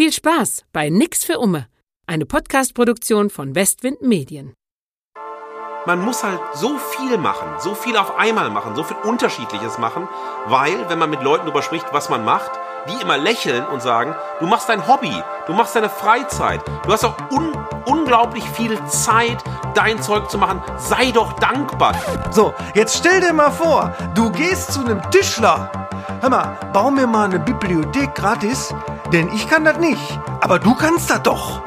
[0.00, 1.68] Viel Spaß bei Nix für Umme,
[2.06, 4.54] eine Podcast-Produktion von Westwind Medien.
[5.86, 10.06] Man muss halt so viel machen, so viel auf einmal machen, so viel Unterschiedliches machen,
[10.46, 12.50] weil, wenn man mit Leuten darüber spricht, was man macht,
[12.86, 17.04] die immer lächeln und sagen, du machst dein Hobby, du machst deine Freizeit, du hast
[17.04, 19.42] auch un unglaublich viel Zeit,
[19.74, 21.94] dein Zeug zu machen, sei doch dankbar.
[22.30, 25.70] So, jetzt stell dir mal vor, du gehst zu einem Tischler.
[26.20, 28.74] Hör mal, bau mir mal eine Bibliothek gratis,
[29.14, 30.20] denn ich kann das nicht.
[30.42, 31.62] Aber du kannst das doch.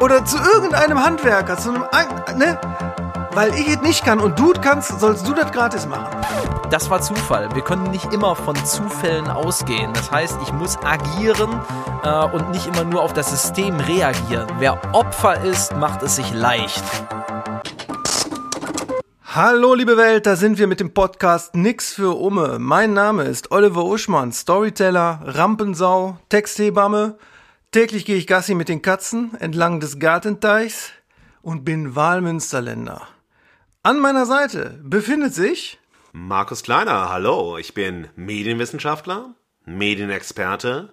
[0.00, 1.84] Oder zu irgendeinem Handwerker, zu einem,
[2.36, 2.58] ne?
[3.34, 6.14] Weil ich es nicht kann und du es kannst, sollst du das gratis machen.
[6.68, 7.48] Das war Zufall.
[7.54, 9.90] Wir können nicht immer von Zufällen ausgehen.
[9.94, 11.58] Das heißt, ich muss agieren
[12.04, 14.46] äh, und nicht immer nur auf das System reagieren.
[14.58, 16.84] Wer Opfer ist, macht es sich leicht.
[19.24, 22.58] Hallo liebe Welt, da sind wir mit dem Podcast Nix für Umme.
[22.58, 27.16] Mein Name ist Oliver Uschmann, Storyteller, Rampensau, Texthebamme.
[27.70, 30.90] Täglich gehe ich Gassi mit den Katzen entlang des Gartenteichs
[31.40, 33.08] und bin Wahlmünsterländer.
[33.84, 35.80] An meiner Seite befindet sich
[36.12, 40.92] Markus Kleiner, hallo, ich bin Medienwissenschaftler, Medienexperte,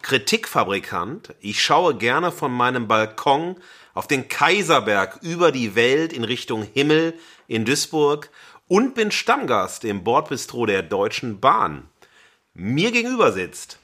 [0.00, 1.34] Kritikfabrikant.
[1.40, 3.56] Ich schaue gerne von meinem Balkon
[3.92, 7.12] auf den Kaiserberg über die Welt in Richtung Himmel
[7.48, 8.30] in Duisburg
[8.66, 11.90] und bin Stammgast im Bordbistro der Deutschen Bahn.
[12.54, 13.78] Mir gegenüber sitzt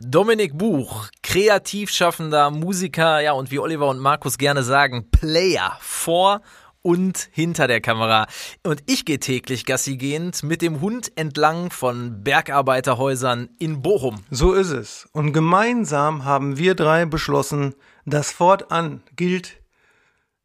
[0.00, 6.42] Dominik Buch, kreativ schaffender Musiker, ja, und wie Oliver und Markus gerne sagen, Player vor
[6.82, 8.26] und hinter der Kamera.
[8.62, 14.24] Und ich gehe täglich Gassi gehend mit dem Hund entlang von Bergarbeiterhäusern in Bochum.
[14.30, 15.08] So ist es.
[15.12, 17.74] Und gemeinsam haben wir drei beschlossen,
[18.06, 19.60] dass fortan gilt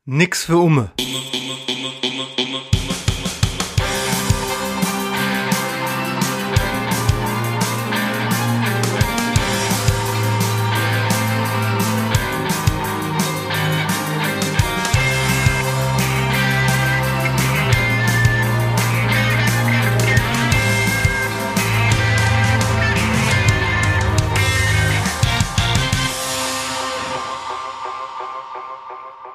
[0.06, 0.92] nix für Umme.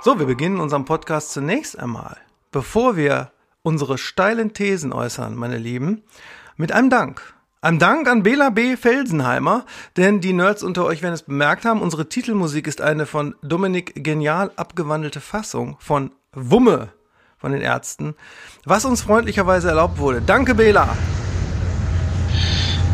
[0.09, 2.17] So, wir beginnen unseren Podcast zunächst einmal,
[2.51, 3.31] bevor wir
[3.61, 6.03] unsere steilen Thesen äußern, meine Lieben,
[6.57, 7.35] mit einem Dank.
[7.61, 8.79] Ein Dank an Bela B.
[8.79, 9.67] Felsenheimer,
[9.99, 14.03] denn die Nerds unter euch werden es bemerkt haben, unsere Titelmusik ist eine von Dominik
[14.03, 16.89] genial abgewandelte Fassung von Wumme
[17.37, 18.15] von den Ärzten,
[18.65, 20.23] was uns freundlicherweise erlaubt wurde.
[20.23, 20.89] Danke, Bela!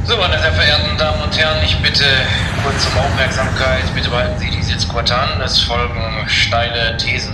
[0.07, 2.05] So, meine sehr verehrten Damen und Herren, ich bitte
[2.63, 3.85] kurz um Aufmerksamkeit.
[3.95, 5.41] Bitte behalten Sie die Sitzquote an.
[5.41, 7.33] Es folgen steile Thesen.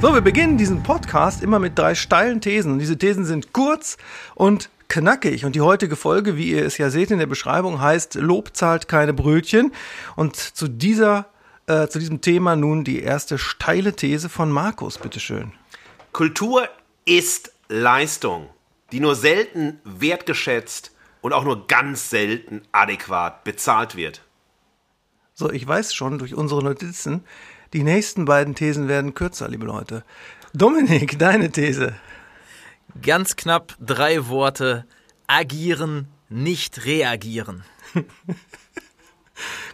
[0.00, 2.70] So, wir beginnen diesen Podcast immer mit drei steilen Thesen.
[2.70, 3.96] Und diese Thesen sind kurz
[4.36, 5.44] und knackig.
[5.44, 8.86] Und die heutige Folge, wie ihr es ja seht in der Beschreibung, heißt Lob zahlt
[8.86, 9.72] keine Brötchen.
[10.14, 11.26] Und zu dieser,
[11.66, 15.50] äh, zu diesem Thema nun die erste steile These von Markus, bitteschön.
[16.12, 16.68] Kultur
[17.06, 18.50] ist Leistung,
[18.92, 20.93] die nur selten wertgeschätzt
[21.24, 24.20] und auch nur ganz selten adäquat bezahlt wird.
[25.32, 27.24] So, ich weiß schon durch unsere Notizen,
[27.72, 30.04] die nächsten beiden Thesen werden kürzer, liebe Leute.
[30.52, 31.94] Dominik, deine These.
[33.00, 34.84] Ganz knapp drei Worte.
[35.26, 37.64] Agieren, nicht reagieren.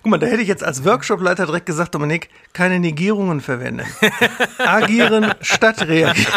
[0.03, 3.87] Guck mal, da hätte ich jetzt als Workshopleiter direkt gesagt, Dominik, keine Negierungen verwenden.
[4.59, 6.33] Agieren statt reagieren.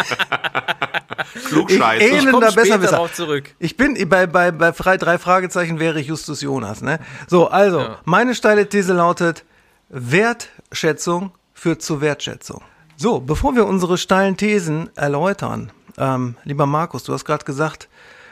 [1.48, 2.04] Klugscheiße.
[2.04, 2.92] Ich da besser besser.
[2.92, 3.54] Darauf zurück.
[3.58, 6.98] Ich bin bei, bei, bei drei Fragezeichen wäre ich Justus Jonas, ne?
[7.26, 7.98] So, also, Ja.
[8.04, 9.44] meine steile These lautet,
[9.88, 12.62] Wertschätzung führt zu Wertschätzung.
[12.96, 17.88] So, bevor wir unsere steilen Thesen erläutern, ähm, lieber Markus, du hast gerade gesagt,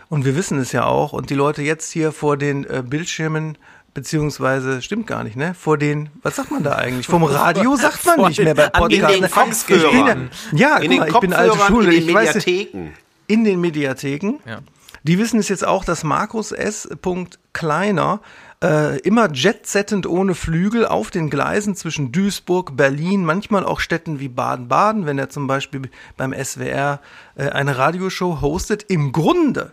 [0.09, 3.57] und wir wissen es ja auch, und die Leute jetzt hier vor den äh, Bildschirmen,
[3.95, 5.55] beziehungsweise, stimmt gar nicht, ne?
[5.55, 7.07] Vor den, was sagt man da eigentlich?
[7.07, 9.69] Vom Radio sagt man nicht mehr bei den- den Podcasts.
[9.69, 9.79] ne?
[9.79, 10.31] Kopfhörern.
[10.33, 11.85] Ich bin ja, in guck den mal, ich bin alte Schule.
[11.95, 12.93] in den ich weiß, Mediatheken.
[13.27, 14.35] in den Mediatheken.
[14.47, 14.59] Ja.
[15.05, 16.89] Die wissen es jetzt auch, dass Markus S.
[17.53, 18.21] Kleiner
[18.63, 24.29] äh, immer jetsettend ohne Flügel auf den Gleisen zwischen Duisburg, Berlin, manchmal auch Städten wie
[24.29, 27.01] Baden-Baden, wenn er zum Beispiel beim SWR
[27.35, 29.73] äh, eine Radioshow hostet, im Grunde,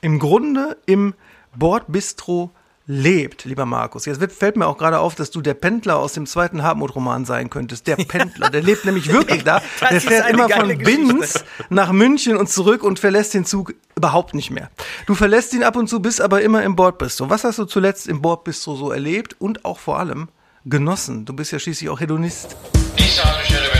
[0.00, 1.14] im Grunde im
[1.56, 2.50] Bordbistro
[2.86, 4.04] lebt, lieber Markus.
[4.04, 7.48] Jetzt fällt mir auch gerade auf, dass du der Pendler aus dem zweiten Hartmut-Roman sein
[7.50, 7.86] könntest.
[7.86, 9.62] Der Pendler, der lebt nämlich wirklich da.
[9.90, 10.84] Der fährt immer von Geschichte.
[10.84, 14.70] Binz nach München und zurück und verlässt den Zug überhaupt nicht mehr.
[15.06, 17.30] Du verlässt ihn ab und zu, bist aber immer im Bordbistro.
[17.30, 20.28] Was hast du zuletzt im Bordbistro so erlebt und auch vor allem
[20.64, 21.24] genossen?
[21.24, 22.56] Du bist ja schließlich auch Hedonist.
[22.98, 23.73] Nächste Haltestelle Berlin,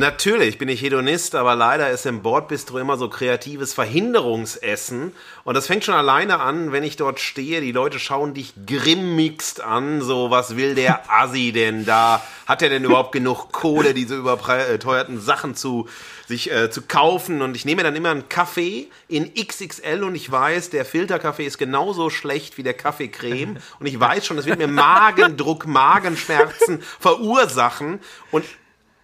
[0.00, 5.12] Natürlich bin ich Hedonist, aber leider ist im Bordbistro immer so kreatives Verhinderungsessen.
[5.44, 7.60] Und das fängt schon alleine an, wenn ich dort stehe.
[7.60, 10.00] Die Leute schauen dich grimmigst an.
[10.00, 12.22] So, was will der Assi denn da?
[12.46, 15.86] Hat er denn überhaupt genug Kohle, diese überteuerten Sachen zu,
[16.26, 17.42] sich äh, zu kaufen?
[17.42, 21.58] Und ich nehme dann immer einen Kaffee in XXL und ich weiß, der Filterkaffee ist
[21.58, 23.58] genauso schlecht wie der Kaffeecreme.
[23.78, 28.00] Und ich weiß schon, das wird mir Magendruck, Magenschmerzen verursachen.
[28.30, 28.46] Und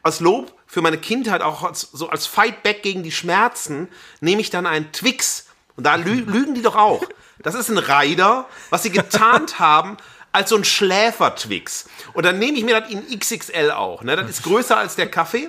[0.03, 3.89] als Lob für meine Kindheit, auch als, so als Fightback gegen die Schmerzen,
[4.21, 5.47] nehme ich dann einen Twix.
[5.75, 7.03] Und da lü lügen die doch auch.
[7.39, 9.97] Das ist ein Rider, was sie getarnt haben
[10.33, 11.89] als so ein Schläfer-Twix.
[12.13, 14.03] Und dann nehme ich mir das in XXL auch.
[14.03, 14.17] Ne?
[14.17, 15.49] Das ist größer als der Kaffee.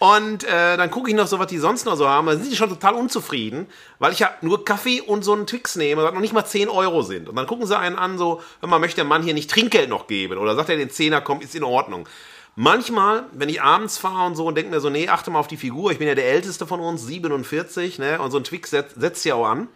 [0.00, 2.26] Und äh, dann gucke ich noch so, was die sonst noch so haben.
[2.26, 3.68] Dann sind die schon total unzufrieden,
[4.00, 6.68] weil ich ja nur Kaffee und so einen Twix nehme, was noch nicht mal 10
[6.68, 7.28] Euro sind.
[7.28, 9.88] Und dann gucken sie einen an, so, hör mal, möchte der Mann hier nicht Trinkgeld
[9.88, 10.36] noch geben?
[10.36, 12.08] Oder sagt er den Zehner, komm, ist in Ordnung.
[12.56, 15.48] Manchmal, wenn ich abends fahre und so und denke mir so, nee, achte mal auf
[15.48, 18.70] die Figur, ich bin ja der Älteste von uns, 47, ne, und so ein Twix
[18.70, 19.68] setzt, setzt ja auch an.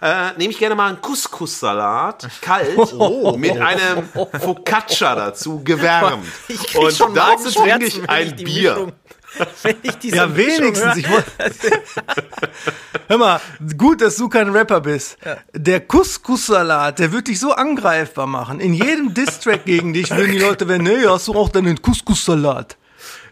[0.00, 3.36] Äh, nehme ich gerne mal einen Couscous-Salat, kalt, oh.
[3.36, 4.08] mit einem
[4.40, 6.24] Focaccia dazu, gewärmt.
[6.48, 8.74] Ich und dazu trinke ich ein Bier.
[8.74, 8.92] Mischung-
[9.62, 10.96] Wenn ich diese Ja, Mischung wenigstens.
[10.96, 11.06] Ich
[13.08, 13.40] Hör mal,
[13.76, 15.18] gut, dass du kein Rapper bist.
[15.54, 18.60] Der Couscous-Salat, der wird dich so angreifbar machen.
[18.60, 22.76] In jedem Distrack gegen dich würden die Leute werden, nee, hast du auch deinen Couscous-Salat.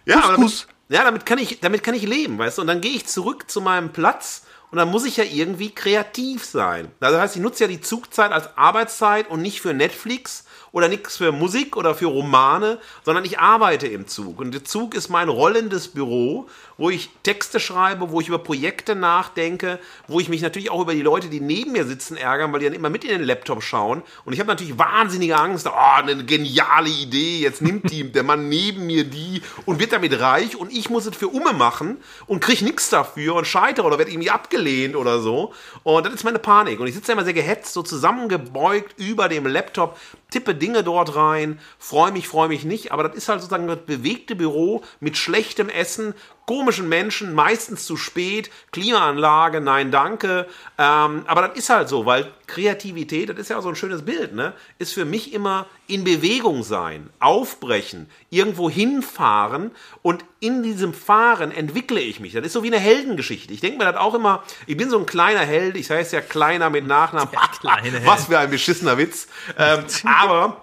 [0.06, 0.66] Ja, aber damit, Couscous.
[0.88, 2.62] ja damit, kann ich, damit kann ich leben, weißt du?
[2.62, 6.44] Und dann gehe ich zurück zu meinem Platz und dann muss ich ja irgendwie kreativ
[6.44, 6.88] sein.
[7.00, 10.44] Also das heißt, ich nutze ja die Zugzeit als Arbeitszeit und nicht für Netflix
[10.76, 14.38] oder nichts für Musik oder für Romane, sondern ich arbeite im Zug.
[14.38, 18.94] Und der Zug ist mein rollendes Büro, wo ich Texte schreibe, wo ich über Projekte
[18.94, 22.60] nachdenke, wo ich mich natürlich auch über die Leute, die neben mir sitzen, ärgern, weil
[22.60, 24.02] die dann immer mit in den Laptop schauen.
[24.26, 28.50] Und ich habe natürlich wahnsinnige Angst, oh, eine geniale Idee, jetzt nimmt die, der Mann
[28.50, 31.96] neben mir die und wird damit reich und ich muss es für Umme machen
[32.26, 35.54] und krieg nichts dafür und scheitere oder werde irgendwie abgelehnt oder so.
[35.84, 36.80] Und das ist meine Panik.
[36.80, 39.96] Und ich sitze immer sehr gehetzt, so zusammengebeugt über dem Laptop,
[40.36, 43.78] tippe Dinge dort rein, freue mich, freue mich nicht, aber das ist halt sozusagen das
[43.86, 46.12] bewegte Büro mit schlechtem Essen,
[46.46, 50.46] komischen Menschen, meistens zu spät, Klimaanlage, nein, danke.
[50.78, 54.04] Ähm, aber das ist halt so, weil Kreativität, das ist ja auch so ein schönes
[54.04, 54.52] Bild, ne?
[54.78, 59.72] Ist für mich immer in Bewegung sein, aufbrechen, irgendwo hinfahren
[60.02, 62.32] und in diesem Fahren entwickle ich mich.
[62.32, 63.52] Das ist so wie eine Heldengeschichte.
[63.52, 66.22] Ich denke mir das auch immer, ich bin so ein kleiner Held, ich heiße ja
[66.22, 67.28] kleiner mit Nachnamen.
[68.04, 69.26] Was für ein beschissener Witz.
[69.58, 70.62] Ähm, aber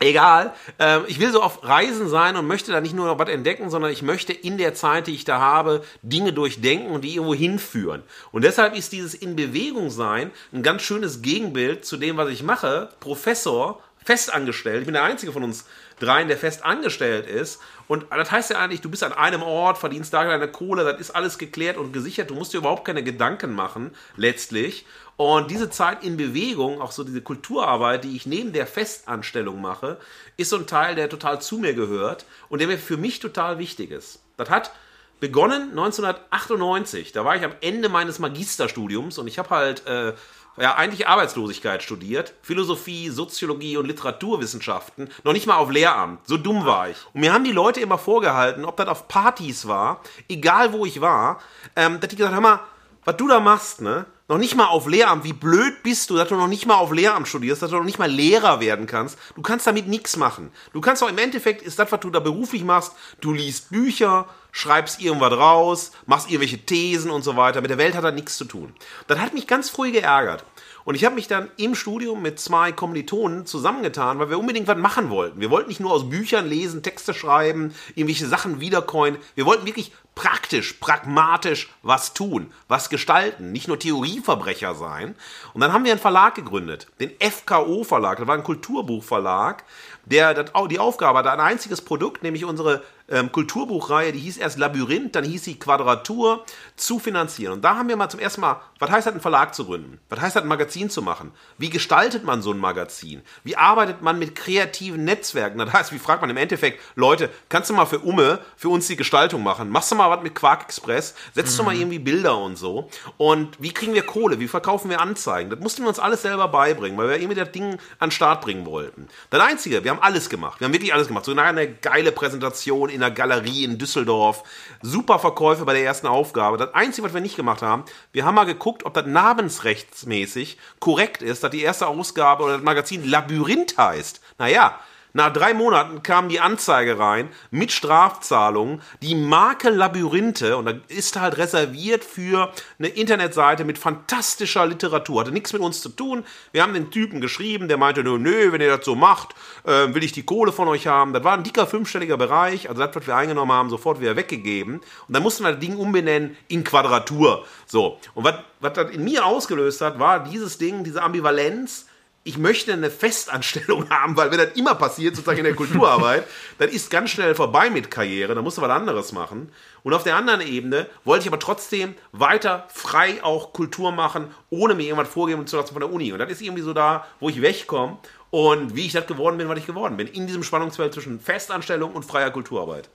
[0.00, 0.54] Egal.
[0.78, 3.68] Ähm, ich will so auf Reisen sein und möchte da nicht nur noch was entdecken,
[3.68, 7.34] sondern ich möchte in der Zeit, die ich da habe, Dinge durchdenken und die irgendwo
[7.34, 8.02] hinführen.
[8.30, 12.44] Und deshalb ist dieses in Bewegung sein ein ganz schönes Gegenbild zu dem, was ich
[12.44, 12.90] mache.
[13.00, 14.80] Professor, festangestellt.
[14.80, 15.66] Ich bin der einzige von uns
[15.98, 17.60] dreien, der fest angestellt ist.
[17.88, 21.00] Und das heißt ja eigentlich, du bist an einem Ort, verdienst da deine Kohle, das
[21.00, 22.30] ist alles geklärt und gesichert.
[22.30, 24.86] Du musst dir überhaupt keine Gedanken machen, letztlich.
[25.18, 29.98] Und diese Zeit in Bewegung, auch so diese Kulturarbeit, die ich neben der Festanstellung mache,
[30.36, 33.58] ist so ein Teil, der total zu mir gehört und der mir für mich total
[33.58, 34.22] wichtig ist.
[34.36, 34.70] Das hat
[35.18, 37.10] begonnen 1998.
[37.10, 40.14] Da war ich am Ende meines Magisterstudiums und ich habe halt äh,
[40.56, 46.28] ja eigentlich Arbeitslosigkeit studiert, Philosophie, Soziologie und Literaturwissenschaften, noch nicht mal auf Lehramt.
[46.28, 46.96] So dumm war ich.
[47.12, 51.00] Und mir haben die Leute immer vorgehalten, ob das auf Partys war, egal wo ich
[51.00, 51.40] war,
[51.74, 52.64] ähm, dass die gesagt haben, hör mal,
[53.04, 54.06] was du da machst, ne?
[54.30, 56.92] Noch nicht mal auf Lehramt, wie blöd bist du, dass du noch nicht mal auf
[56.92, 59.18] Lehramt studierst, dass du noch nicht mal Lehrer werden kannst.
[59.34, 60.52] Du kannst damit nichts machen.
[60.74, 64.28] Du kannst auch im Endeffekt, ist das, was du da beruflich machst, du liest Bücher,
[64.52, 67.62] schreibst irgendwas raus, machst irgendwelche Thesen und so weiter.
[67.62, 68.74] Mit der Welt hat das nichts zu tun.
[69.06, 70.44] Das hat mich ganz früh geärgert.
[70.88, 74.78] Und ich habe mich dann im Studium mit zwei Kommilitonen zusammengetan, weil wir unbedingt was
[74.78, 75.38] machen wollten.
[75.38, 79.18] Wir wollten nicht nur aus Büchern lesen, Texte schreiben, irgendwelche Sachen wiedercoin.
[79.34, 85.14] Wir wollten wirklich praktisch, pragmatisch was tun, was gestalten, nicht nur Theorieverbrecher sein.
[85.52, 88.16] Und dann haben wir einen Verlag gegründet, den FKO Verlag.
[88.16, 89.64] Das war ein Kulturbuchverlag,
[90.06, 95.14] der die Aufgabe hatte, ein einziges Produkt, nämlich unsere ähm, Kulturbuchreihe, die hieß erst Labyrinth,
[95.14, 96.44] dann hieß sie Quadratur,
[96.76, 97.54] zu finanzieren.
[97.54, 99.98] Und da haben wir mal zum ersten Mal, was heißt das, einen Verlag zu gründen?
[100.08, 101.32] Was heißt das, ein Magazin zu machen?
[101.56, 103.22] Wie gestaltet man so ein Magazin?
[103.44, 105.58] Wie arbeitet man mit kreativen Netzwerken?
[105.58, 108.86] Das heißt, wie fragt man im Endeffekt, Leute, kannst du mal für Umme, für uns
[108.86, 109.70] die Gestaltung machen?
[109.70, 111.14] Machst du mal was mit Quark Express?
[111.34, 112.88] Setzt du mal irgendwie Bilder und so?
[113.16, 114.38] Und wie kriegen wir Kohle?
[114.38, 115.50] Wie verkaufen wir Anzeigen?
[115.50, 118.42] Das mussten wir uns alles selber beibringen, weil wir irgendwie das Ding an den Start
[118.42, 119.08] bringen wollten.
[119.30, 120.60] Das Einzige, wir haben alles gemacht.
[120.60, 121.24] Wir haben wirklich alles gemacht.
[121.24, 124.42] So eine geile Präsentation in der Galerie in Düsseldorf.
[124.82, 126.56] Super Verkäufe bei der ersten Aufgabe.
[126.56, 131.22] Das Einzige, was wir nicht gemacht haben, wir haben mal geguckt, ob das namensrechtsmäßig korrekt
[131.22, 134.20] ist, dass die erste Ausgabe oder das Magazin Labyrinth heißt.
[134.38, 134.80] Naja,
[135.14, 138.82] Nach drei Monaten kam die Anzeige rein mit Strafzahlungen.
[139.00, 145.22] Die Marke Labyrinthe, und da ist halt reserviert für eine Internetseite mit fantastischer Literatur.
[145.22, 146.24] Hatte nichts mit uns zu tun.
[146.52, 149.34] Wir haben den Typen geschrieben, der meinte, nö, nö wenn ihr das so macht,
[149.64, 151.12] äh, will ich die Kohle von euch haben.
[151.12, 152.68] Das war ein dicker fünfstelliger Bereich.
[152.68, 154.74] Also das, was wir eingenommen haben, sofort wieder weggegeben.
[154.76, 157.46] Und dann mussten wir das Ding umbenennen in Quadratur.
[157.66, 157.98] So.
[158.14, 161.86] Und was, was das in mir ausgelöst hat, war dieses Ding, diese Ambivalenz
[162.28, 166.24] ich möchte eine Festanstellung haben, weil wenn das immer passiert, sozusagen in der Kulturarbeit,
[166.58, 169.50] dann ist ganz schnell vorbei mit Karriere, dann musst du was anderes machen.
[169.82, 174.74] Und auf der anderen Ebene wollte ich aber trotzdem weiter frei auch Kultur machen, ohne
[174.74, 176.12] mir irgendwas vorgeben zu lassen von der Uni.
[176.12, 177.96] Und das ist irgendwie so da, wo ich wegkomme
[178.30, 180.06] und wie ich das geworden bin, was ich geworden bin.
[180.06, 182.90] In diesem Spannungsfeld zwischen Festanstellung und freier Kulturarbeit.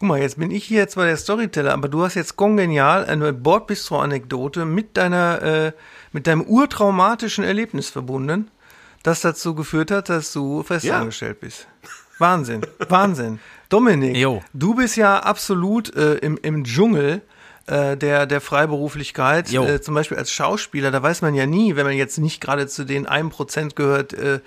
[0.00, 3.32] Guck mal, jetzt bin ich hier zwar der Storyteller, aber du hast jetzt kongenial eine
[3.32, 5.72] Bordbistro-Anekdote mit deiner, äh,
[6.14, 8.48] mit deinem urtraumatischen Erlebnis verbunden,
[9.02, 11.46] das dazu geführt hat, dass du festangestellt ja.
[11.46, 11.66] bist.
[12.18, 13.40] Wahnsinn, Wahnsinn.
[13.68, 14.40] Dominik, jo.
[14.54, 17.20] du bist ja absolut äh, im, im Dschungel
[17.66, 21.84] äh, der, der Freiberuflichkeit, äh, zum Beispiel als Schauspieler, da weiß man ja nie, wenn
[21.84, 24.38] man jetzt nicht gerade zu den 1% gehört, äh,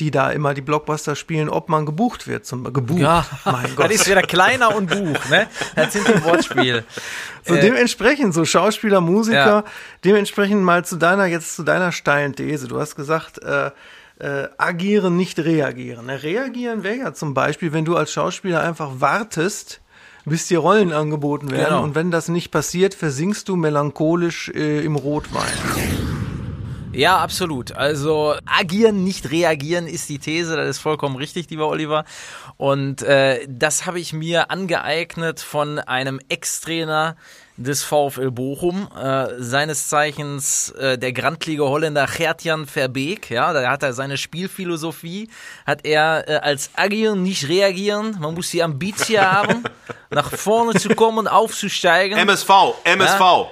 [0.00, 2.46] die da immer die Blockbuster spielen, ob man gebucht wird.
[2.46, 3.00] Zum, gebucht.
[3.00, 3.86] Ja, mein Gott.
[3.86, 5.46] Das ist wieder kleiner und Buch, ne?
[5.76, 6.84] Das sind die Wortspiel.
[7.44, 9.64] So äh, dementsprechend, so Schauspieler, Musiker, ja.
[10.04, 12.68] dementsprechend mal zu deiner, jetzt zu deiner steilen These.
[12.68, 13.70] Du hast gesagt, äh,
[14.18, 16.08] äh, agieren, nicht reagieren.
[16.08, 19.80] Reagieren wäre ja zum Beispiel, wenn du als Schauspieler einfach wartest,
[20.24, 21.82] bis dir Rollen angeboten werden genau.
[21.82, 26.13] und wenn das nicht passiert, versinkst du melancholisch äh, im Rotwein.
[26.94, 27.72] Ja, absolut.
[27.72, 32.04] Also agieren, nicht reagieren ist die These, das ist vollkommen richtig, lieber Oliver.
[32.56, 37.16] Und äh, das habe ich mir angeeignet von einem Ex-Trainer
[37.56, 43.84] des VfL Bochum, äh, seines Zeichens äh, der Grandliga Holländer Gertjan Verbeek, ja, da hat
[43.84, 45.30] er seine Spielphilosophie,
[45.64, 49.62] hat er äh, als agieren, nicht reagieren, man muss die Ambitie haben,
[50.10, 52.18] nach vorne zu kommen, aufzusteigen.
[52.18, 52.50] MSV,
[52.82, 53.20] MSV.
[53.20, 53.50] Ja?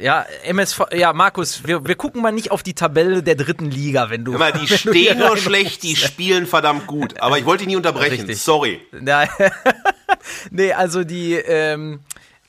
[0.00, 4.08] Ja, MSV, ja, Markus, wir, wir gucken mal nicht auf die Tabelle der dritten Liga,
[4.10, 4.34] wenn du.
[4.34, 7.20] Immer, die stehen nur schlecht, die spielen verdammt gut.
[7.20, 8.16] Aber ich wollte dich nie unterbrechen.
[8.16, 8.40] Richtig.
[8.40, 8.80] Sorry.
[10.50, 12.00] nee, also die ähm,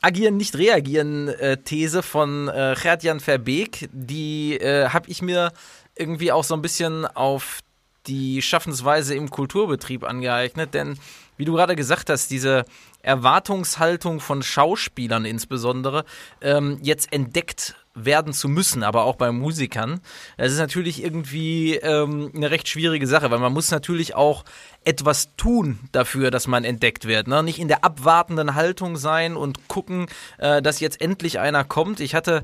[0.02, 5.52] Agieren, nicht reagieren äh, These von äh, Gerd-Jan Verbeek, die äh, habe ich mir
[5.96, 7.60] irgendwie auch so ein bisschen auf
[8.08, 11.00] die Schaffensweise im Kulturbetrieb angeeignet, denn
[11.38, 12.66] wie du gerade gesagt hast, diese
[13.02, 16.06] Erwartungshaltung von Schauspielern insbesondere
[16.42, 20.02] ähm, jetzt entdeckt werden zu müssen, aber auch bei Musikern.
[20.38, 24.44] Das ist natürlich irgendwie ähm, eine recht schwierige Sache, weil man muss natürlich auch
[24.84, 27.28] etwas tun dafür, dass man entdeckt wird.
[27.28, 27.42] Ne?
[27.42, 32.02] Nicht in der abwartenden Haltung sein und gucken, äh, dass jetzt endlich einer kommt.
[32.02, 32.44] Ich hatte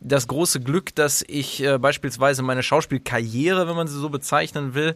[0.00, 4.94] das große Glück, dass ich äh, beispielsweise meine Schauspielkarriere, wenn man sie so bezeichnen will,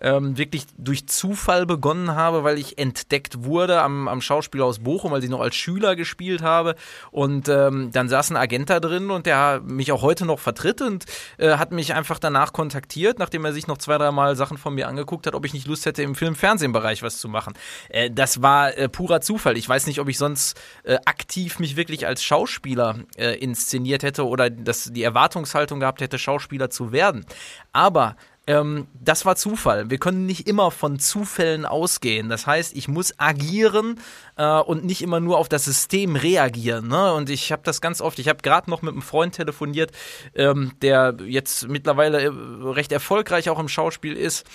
[0.00, 5.12] ähm, wirklich durch Zufall begonnen habe, weil ich entdeckt wurde am, am Schauspiel aus Bochum,
[5.12, 6.74] weil ich noch als Schüler gespielt habe.
[7.10, 10.80] Und ähm, dann saß ein Agent da drin und der mich auch heute noch vertritt
[10.80, 11.04] und
[11.36, 14.88] äh, hat mich einfach danach kontaktiert, nachdem er sich noch zwei, dreimal Sachen von mir
[14.88, 17.52] angeguckt hat, ob ich nicht Lust hätte, im Film-Fernsehen-Bereich was zu machen.
[17.90, 19.58] Äh, das war äh, purer Zufall.
[19.58, 24.26] Ich weiß nicht, ob ich sonst äh, aktiv mich wirklich als Schauspieler äh, inszeniert hätte
[24.26, 27.24] oder dass die Erwartungshaltung gehabt hätte, Schauspieler zu werden.
[27.72, 29.90] Aber ähm, das war Zufall.
[29.90, 32.28] Wir können nicht immer von Zufällen ausgehen.
[32.28, 33.98] Das heißt, ich muss agieren
[34.36, 36.86] äh, und nicht immer nur auf das System reagieren.
[36.88, 37.12] Ne?
[37.12, 38.18] Und ich habe das ganz oft.
[38.18, 39.90] Ich habe gerade noch mit einem Freund telefoniert,
[40.34, 42.30] ähm, der jetzt mittlerweile äh,
[42.70, 44.46] recht erfolgreich auch im Schauspiel ist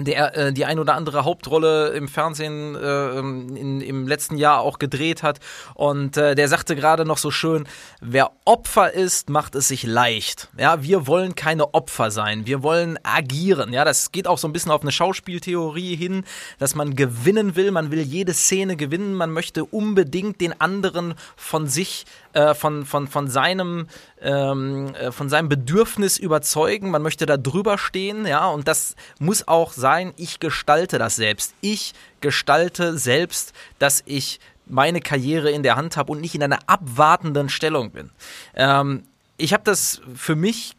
[0.00, 4.80] der äh, die ein oder andere Hauptrolle im Fernsehen äh, in, im letzten Jahr auch
[4.80, 5.38] gedreht hat.
[5.74, 7.68] Und äh, der sagte gerade noch so schön,
[8.00, 10.48] wer Opfer ist, macht es sich leicht.
[10.58, 13.72] Ja, wir wollen keine Opfer sein, wir wollen agieren.
[13.72, 16.24] Ja, das geht auch so ein bisschen auf eine Schauspieltheorie hin,
[16.58, 21.68] dass man gewinnen will, man will jede Szene gewinnen, man möchte unbedingt den anderen von
[21.68, 23.86] sich äh, von, von, von, seinem,
[24.20, 26.90] ähm, äh, von seinem Bedürfnis überzeugen.
[26.90, 31.54] Man möchte da drüber stehen, ja, und das muss auch sein, ich gestalte das selbst.
[31.60, 36.58] Ich gestalte selbst, dass ich meine Karriere in der Hand habe und nicht in einer
[36.66, 38.10] abwartenden Stellung bin.
[38.54, 39.04] Ähm,
[39.36, 40.76] ich habe das für mich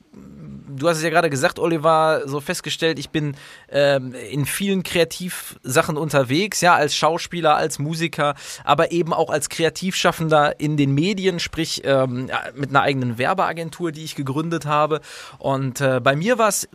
[0.76, 3.36] du hast es ja gerade gesagt, Oliver, so festgestellt, ich bin
[3.70, 10.60] ähm, in vielen Kreativsachen unterwegs, ja, als Schauspieler, als Musiker, aber eben auch als Kreativschaffender
[10.60, 15.02] in den Medien, sprich ähm, mit einer eigenen Werbeagentur, die ich gegründet habe.
[15.38, 16.68] Und äh, bei mir war es,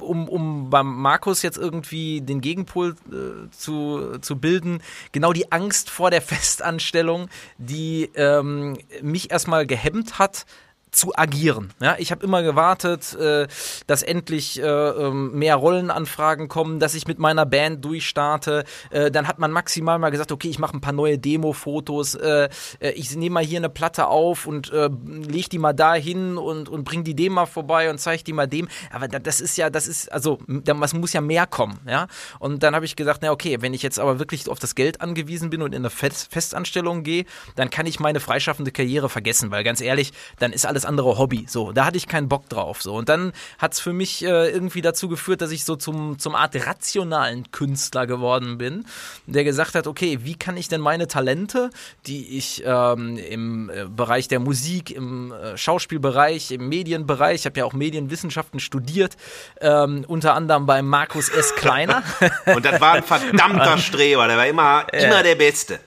[0.00, 4.80] um, um beim Markus jetzt irgendwie den Gegenpol äh, zu, zu bilden,
[5.12, 10.46] genau die Angst vor der Festanstellung, die ähm, mich erstmal gehemmt hat,
[10.94, 11.72] zu agieren.
[11.80, 13.46] Ja, ich habe immer gewartet, äh,
[13.86, 18.64] dass endlich äh, ähm, mehr Rollenanfragen kommen, dass ich mit meiner Band durchstarte.
[18.90, 22.48] Äh, dann hat man maximal mal gesagt, okay, ich mache ein paar neue Demo-Fotos, äh,
[22.80, 26.36] äh, ich nehme mal hier eine Platte auf und äh, leg die mal da hin
[26.38, 28.68] und, und bring die dem mal vorbei und zeige die mal dem.
[28.90, 32.06] Aber das ist ja, das ist, also, das muss ja mehr kommen, ja.
[32.38, 35.00] Und dann habe ich gesagt, na okay, wenn ich jetzt aber wirklich auf das Geld
[35.00, 37.24] angewiesen bin und in eine Fest Festanstellung gehe,
[37.56, 41.46] dann kann ich meine freischaffende Karriere vergessen, weil ganz ehrlich, dann ist alles andere Hobby.
[41.48, 42.82] So, da hatte ich keinen Bock drauf.
[42.82, 46.18] So, und dann hat es für mich äh, irgendwie dazu geführt, dass ich so zum,
[46.18, 48.86] zum Art rationalen Künstler geworden bin,
[49.26, 51.70] der gesagt hat, okay, wie kann ich denn meine Talente,
[52.06, 57.58] die ich ähm, im äh, Bereich der Musik, im äh, Schauspielbereich, im Medienbereich, ich habe
[57.58, 59.16] ja auch Medienwissenschaften studiert,
[59.60, 61.54] ähm, unter anderem bei Markus S.
[61.54, 62.02] Kleiner.
[62.46, 65.80] Und das war ein verdammter Streber, der war immer, immer der Beste.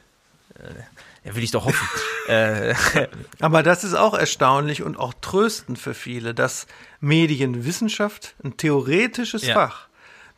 [1.27, 1.87] Ja, will ich doch hoffen.
[2.27, 2.73] äh,
[3.41, 6.67] Aber das ist auch erstaunlich und auch tröstend für viele, dass
[7.01, 9.53] Medienwissenschaft, ein theoretisches Ja.
[9.53, 9.87] Fach,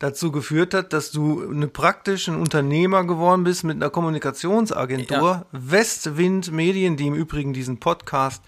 [0.00, 6.96] dazu geführt hat, dass du eine praktische Unternehmer geworden bist mit einer Kommunikationsagentur, Westwind Medien,
[6.96, 8.42] die im Übrigen diesen Podcast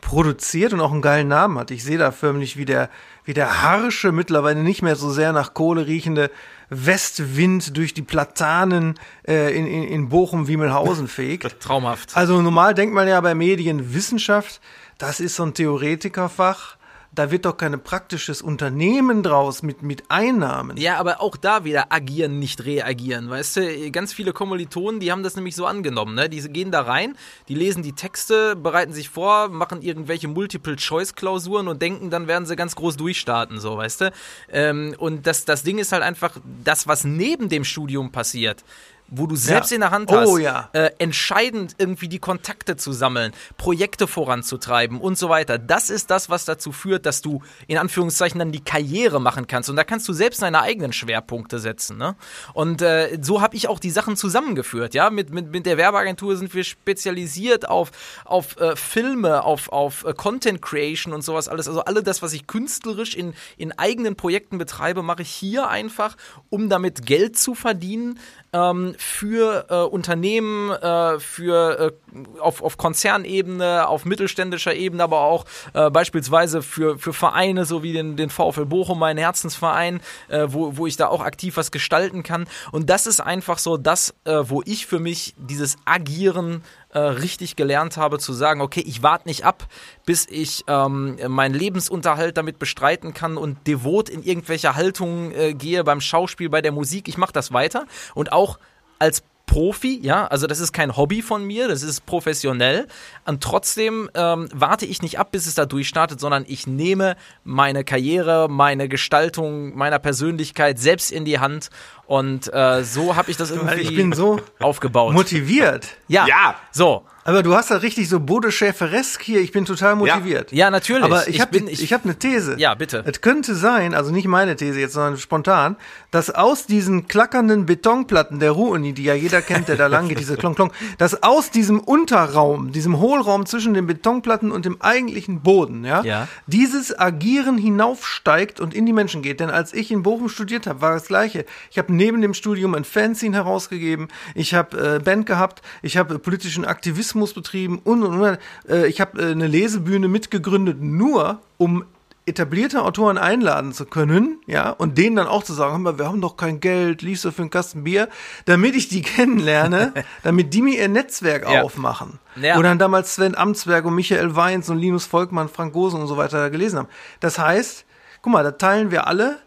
[0.00, 1.70] produziert und auch einen geilen Namen hat.
[1.70, 2.88] Ich sehe da förmlich, wie der,
[3.24, 6.30] wie der harsche, mittlerweile nicht mehr so sehr nach Kohle riechende
[6.70, 8.94] Westwind durch die Platanen
[9.26, 11.60] äh, in, in, in Bochum-Wiemelhausen fegt.
[11.60, 12.16] traumhaft.
[12.16, 14.60] Also normal denkt man ja bei Medienwissenschaft,
[14.98, 16.76] das ist so ein Theoretikerfach.
[17.12, 20.76] Da wird doch kein praktisches Unternehmen draus mit, mit Einnahmen.
[20.76, 23.28] Ja, aber auch da wieder agieren, nicht reagieren.
[23.28, 26.14] Weißt du, ganz viele Kommilitonen, die haben das nämlich so angenommen.
[26.14, 26.28] Ne?
[26.28, 27.16] Die gehen da rein,
[27.48, 32.54] die lesen die Texte, bereiten sich vor, machen irgendwelche Multiple-Choice-Klausuren und denken, dann werden sie
[32.54, 34.12] ganz groß durchstarten, so, weißt du.
[34.52, 38.62] Ähm, und das, das Ding ist halt einfach, das, was neben dem Studium passiert,
[39.10, 39.74] wo du selbst Ja.
[39.76, 40.68] in der Hand Oh, hast, ja.
[40.72, 45.58] äh, entscheidend irgendwie die Kontakte zu sammeln, Projekte voranzutreiben und so weiter.
[45.58, 49.68] Das ist das, was dazu führt, dass du in Anführungszeichen dann die Karriere machen kannst.
[49.70, 51.96] Und da kannst du selbst deine eigenen Schwerpunkte setzen.
[51.98, 52.16] Ne?
[52.54, 54.94] Und äh, so habe ich auch die Sachen zusammengeführt.
[54.94, 57.90] Ja, mit, mit, mit der Werbeagentur sind wir spezialisiert auf,
[58.24, 61.66] auf äh, Filme, auf, auf äh, Content Creation und sowas alles.
[61.68, 66.16] Also alle das, was ich künstlerisch in, in eigenen Projekten betreibe, mache ich hier einfach,
[66.48, 68.18] um damit Geld zu verdienen
[68.52, 75.44] ähm, für äh, Unternehmen, äh, für äh, auf, auf Konzernebene, auf mittelständischer Ebene, aber auch
[75.74, 80.76] äh, beispielsweise für, für Vereine, so wie den, den VfL Bochum, mein Herzensverein, äh, wo,
[80.76, 82.46] wo ich da auch aktiv was gestalten kann.
[82.72, 87.56] Und das ist einfach so das, äh, wo ich für mich dieses Agieren äh, richtig
[87.56, 89.66] gelernt habe, zu sagen, okay, ich warte nicht ab,
[90.06, 95.84] bis ich ähm, meinen Lebensunterhalt damit bestreiten kann und devot in irgendwelche Haltungen äh, gehe
[95.84, 97.08] beim Schauspiel, bei der Musik.
[97.08, 98.58] Ich mache das weiter und auch
[98.98, 102.86] als Profi, ja, also das ist kein Hobby von mir, das ist professionell.
[103.26, 107.82] Und trotzdem ähm, warte ich nicht ab, bis es da durchstartet, sondern ich nehme meine
[107.82, 111.70] Karriere, meine Gestaltung meiner Persönlichkeit selbst in die Hand.
[112.06, 115.14] Und äh, so habe ich das irgendwie ich bin so aufgebaut.
[115.14, 115.88] Motiviert.
[116.06, 116.26] ja.
[116.28, 116.54] Ja.
[116.70, 117.04] So.
[117.22, 119.40] Aber du hast da richtig so Bode Schäferesk hier.
[119.40, 120.52] Ich bin total motiviert.
[120.52, 121.04] Ja, natürlich.
[121.04, 122.56] Aber ich, Ich habe ich- ich hab eine These.
[122.58, 123.04] Ja, bitte.
[123.06, 125.76] Es könnte sein, also nicht meine These jetzt, sondern spontan,
[126.10, 130.18] dass aus diesen klackernden Betonplatten der Ruhruni, die ja jeder kennt, der da lang geht,
[130.18, 135.40] diese Klong Klong, dass aus diesem Unterraum, diesem Hohlraum zwischen den Betonplatten und dem eigentlichen
[135.40, 136.28] Boden, ja, Ja.
[136.46, 139.40] dieses Agieren hinaufsteigt und in die Menschen geht.
[139.40, 141.44] Denn als ich in Bochum studiert habe, war das Gleiche.
[141.70, 146.14] Ich habe neben dem Studium ein Fanzine herausgegeben, ich habe äh, Band gehabt, ich habe
[146.14, 151.40] äh, politischen Aktivismus betrieben und, und, und äh, ich habe äh, eine Lesebühne mitgegründet, nur
[151.58, 151.84] um
[152.30, 156.06] etablierte Autoren einladen zu können, ja, und denen dann auch zu sagen, hör mal, wir
[156.06, 158.08] haben doch kein Geld, liest du für einen Kasten Bier,
[158.46, 159.02] damit ich die
[159.40, 161.60] kennenlerne, damit die mir ihr Netzwerk Ja.
[161.62, 162.18] aufmachen.
[162.36, 162.56] Ja.
[162.56, 166.16] Wo dann damals Sven Amtsberg und Michael Weins und Linus Volkmann, Frank Gosen und so
[166.16, 166.88] weiter gelesen haben.
[167.20, 167.84] Das heißt,
[168.22, 169.38] guck mal, da teilen wir alle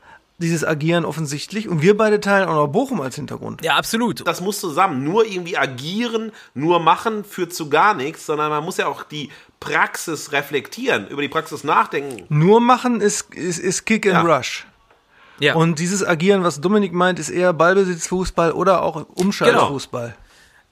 [0.43, 3.63] dieses Agieren offensichtlich und wir beide teilen auch noch Bochum als Hintergrund.
[3.63, 4.25] Ja, absolut.
[4.27, 5.03] Das muss zusammen.
[5.03, 9.29] Nur irgendwie agieren, nur machen führt zu gar nichts, sondern man muss ja auch die
[9.59, 12.25] Praxis reflektieren, über die Praxis nachdenken.
[12.29, 14.37] Nur machen ist, ist, ist Kick and Ja.
[14.37, 14.67] Rush.
[15.39, 15.55] Ja.
[15.55, 20.15] Und dieses Agieren, was Dominik meint, ist eher Ballbesitzfußball oder auch Umschaltfußball.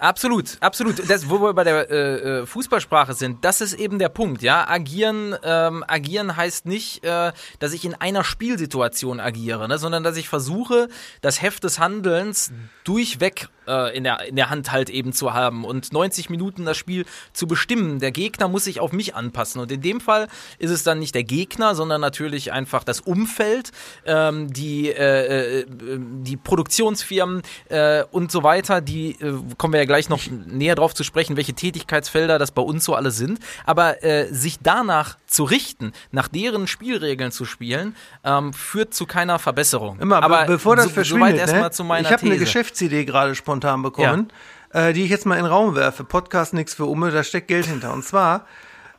[0.02, 1.08] Absolut, absolut.
[1.08, 4.68] Das, wo wir bei der äh, äh, Fußballsprache sind, das ist eben der Punkt, ja.
[4.68, 10.18] Agieren, ähm, agieren heißt nicht, äh, dass ich in einer Spielsituation agiere, ne, sondern dass
[10.18, 10.88] ich versuche,
[11.22, 12.52] das Heft des Handelns
[12.84, 16.78] durchweg äh, in, der, in der Hand halt eben zu haben und 90 Minuten das
[16.78, 18.00] Spiel zu bestimmen.
[18.00, 19.62] Der Gegner muss sich auf mich anpassen.
[19.62, 20.28] Und in dem Fall
[20.60, 23.72] ist es dann nicht der Gegner, sondern natürlich einfach das Umfeld,
[24.06, 28.82] ähm, die, äh, äh, die Produktionsfirmen äh, und so weiter.
[28.82, 32.62] Die äh, kommen wir ja gleich noch näher drauf zu sprechen, welche Tätigkeitsfelder das bei
[32.62, 33.40] uns so alle sind.
[33.66, 39.40] Aber äh, sich danach zu richten, nach deren Spielregeln zu spielen, ähm, führt zu keiner
[39.40, 40.00] Verbesserung.
[40.00, 41.72] Immer, Aber be bevor das so, verschwindet, ne?
[41.72, 42.38] zu meiner ich habe eine.
[42.38, 44.32] Geschäftsidee gerade spontan bekommen,
[44.72, 46.04] äh, die ich jetzt mal in den Raum werfe.
[46.04, 47.94] Podcast nix für Umme, da steckt Geld hinter.
[47.94, 48.46] Und zwar,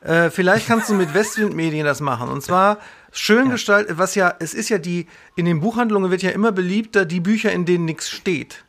[0.01, 2.29] äh, vielleicht kannst du mit Westwind Medien das machen.
[2.29, 2.77] Und zwar
[3.11, 7.05] schön gestaltet, was ja, es ist ja die, in den Buchhandlungen wird ja immer beliebter
[7.05, 8.63] die Bücher, in denen nichts steht.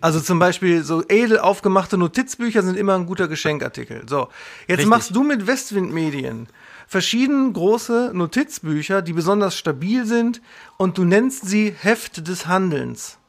[0.00, 4.02] Also zum Beispiel so edel aufgemachte Notizbücher sind immer ein guter Geschenkartikel.
[4.08, 4.28] So,
[4.66, 4.86] jetzt Richtig.
[4.86, 6.48] machst du mit Westwind Medien
[6.90, 10.42] verschieden große Notizbücher, die besonders stabil sind
[10.76, 13.19] und du nennst sie Heft des Handelns.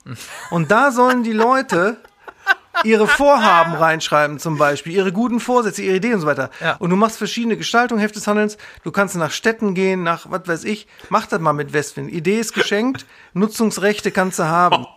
[0.50, 1.98] Und da sollen die Leute
[2.84, 6.50] ihre Vorhaben reinschreiben, zum Beispiel, ihre guten Vorsätze, ihre Ideen und so weiter.
[6.60, 6.76] Ja.
[6.78, 8.58] Und du machst verschiedene Gestaltungen, Heft des Handelns.
[8.84, 10.88] Du kannst nach Städten gehen, nach was weiß ich.
[11.10, 12.12] Mach das mal mit Westwind.
[12.12, 14.86] Idee ist geschenkt, Nutzungsrechte kannst du haben.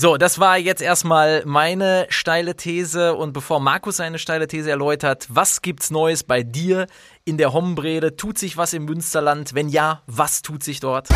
[0.00, 5.26] So, das war jetzt erstmal meine steile These und bevor Markus seine steile These erläutert,
[5.28, 6.86] was gibt's Neues bei dir
[7.24, 8.14] in der Hombrede?
[8.14, 9.54] Tut sich was im Münsterland?
[9.54, 11.08] Wenn ja, was tut sich dort?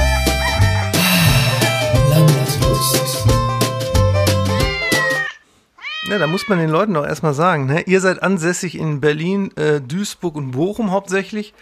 [6.10, 7.80] Ja, da muss man den Leuten doch erstmal sagen, ne?
[7.82, 11.54] ihr seid ansässig in Berlin, äh, Duisburg und Bochum hauptsächlich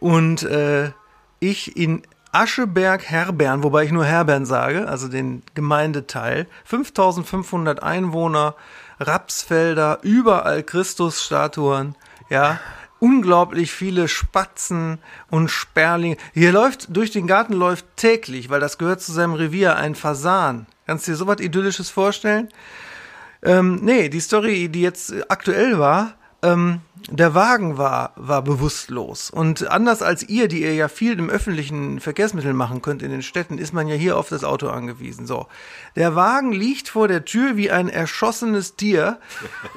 [0.00, 0.90] und äh,
[1.38, 6.46] ich in Ascheberg-Herbern, wobei ich nur Herbern sage, also den Gemeindeteil.
[6.64, 8.56] 5500 Einwohner,
[8.98, 11.94] Rapsfelder, überall Christusstatuen,
[12.28, 12.58] ja.
[12.98, 14.98] Unglaublich viele Spatzen
[15.30, 16.16] und Sperlinge.
[16.32, 20.66] Hier läuft, durch den Garten läuft täglich, weil das gehört zu seinem Revier, ein Fasan.
[20.86, 22.48] Kannst du dir sowas Idyllisches vorstellen?
[23.42, 26.80] Ähm, nee, die Story, die jetzt aktuell war, ähm,
[27.10, 29.30] der Wagen war, war bewusstlos.
[29.30, 33.22] Und anders als ihr, die ihr ja viel im öffentlichen Verkehrsmittel machen könnt in den
[33.22, 35.26] Städten, ist man ja hier auf das Auto angewiesen.
[35.26, 35.46] So.
[35.94, 39.18] Der Wagen liegt vor der Tür wie ein erschossenes Tier,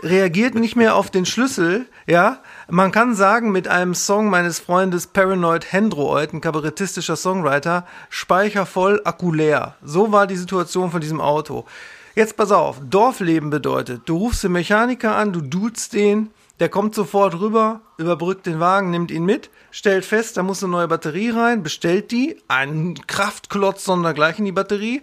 [0.02, 2.42] reagiert nicht mehr auf den Schlüssel, ja.
[2.72, 9.02] Man kann sagen, mit einem Song meines Freundes Paranoid Hendroid, ein kabarettistischer Songwriter, Speicher voll,
[9.06, 9.34] Akku.
[9.82, 11.66] So war die Situation von diesem Auto.
[12.14, 16.30] Jetzt pass auf, Dorfleben bedeutet, du rufst den Mechaniker an, du duzt den,
[16.60, 20.72] der kommt sofort rüber, überbrückt den Wagen, nimmt ihn mit, stellt fest, da muss eine
[20.72, 25.02] neue Batterie rein, bestellt die, einen Kraftklotz sondergleichen die Batterie,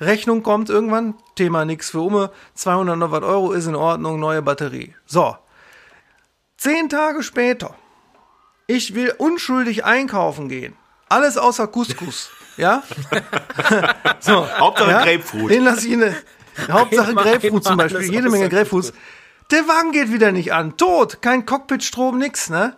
[0.00, 4.42] Rechnung kommt irgendwann, Thema nix für Umme, 200 noch was Euro ist in Ordnung, neue
[4.42, 4.96] Batterie.
[5.06, 5.36] So,
[6.64, 7.74] zehn Tage später,
[8.66, 10.74] ich will unschuldig einkaufen gehen,
[11.10, 12.82] alles außer Couscous, ja?
[14.20, 15.02] so, Hauptsache ja?
[15.04, 15.50] Grapefruit.
[15.50, 16.16] Den lass ich in eine,
[16.70, 18.92] Hauptsache Einmal- Grapefruit zum Beispiel, jede Menge Grapefruits.
[19.50, 20.78] Der Wagen geht wieder nicht an.
[20.78, 21.20] Tot.
[21.20, 22.76] Kein Cockpitstrom, nix, ne?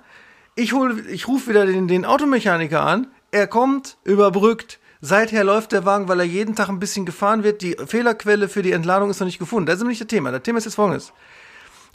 [0.57, 3.07] Ich hol, ich rufe wieder den, den Automechaniker an.
[3.31, 4.81] Er kommt, überbrückt.
[5.01, 7.63] Seither läuft der Wagen, weil er jeden Tag ein bisschen gefahren wird.
[7.63, 9.67] Die Fehlerquelle für die Entladung ist noch nicht gefunden.
[9.67, 10.33] Das ist nicht das Thema.
[10.33, 11.13] Das Thema ist jetzt folgendes.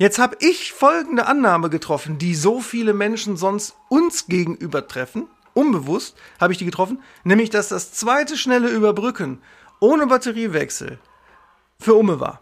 [0.02, 5.28] Jetzt habe ich folgende Annahme getroffen, die so viele Menschen sonst uns gegenüber treffen.
[5.54, 7.04] Unbewusst habe ich die getroffen.
[7.24, 9.44] Nämlich, dass das zweite schnelle Überbrücken
[9.80, 10.98] ohne Batteriewechsel
[11.80, 12.42] für Umme war.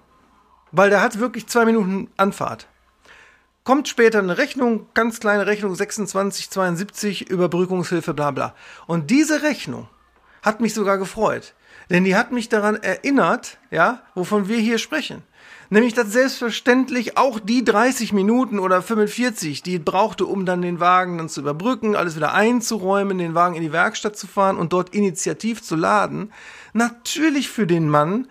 [0.71, 2.69] Weil der hat wirklich zwei Minuten Anfahrt.
[3.65, 8.55] Kommt später eine Rechnung, ganz kleine Rechnung, 26,72, Überbrückungshilfe, bla bla.
[8.87, 9.89] Und diese Rechnung
[10.43, 11.55] hat mich sogar gefreut.
[11.89, 15.23] Denn die hat mich daran erinnert, ja, wovon wir hier sprechen.
[15.71, 20.79] Nämlich, dass selbstverständlich auch die 30 Minuten oder 45, die es brauchte, um dann den
[20.79, 24.73] Wagen dann zu überbrücken, alles wieder einzuräumen, den Wagen in die Werkstatt zu fahren und
[24.73, 26.32] dort initiativ zu laden,
[26.73, 28.27] natürlich für den Mann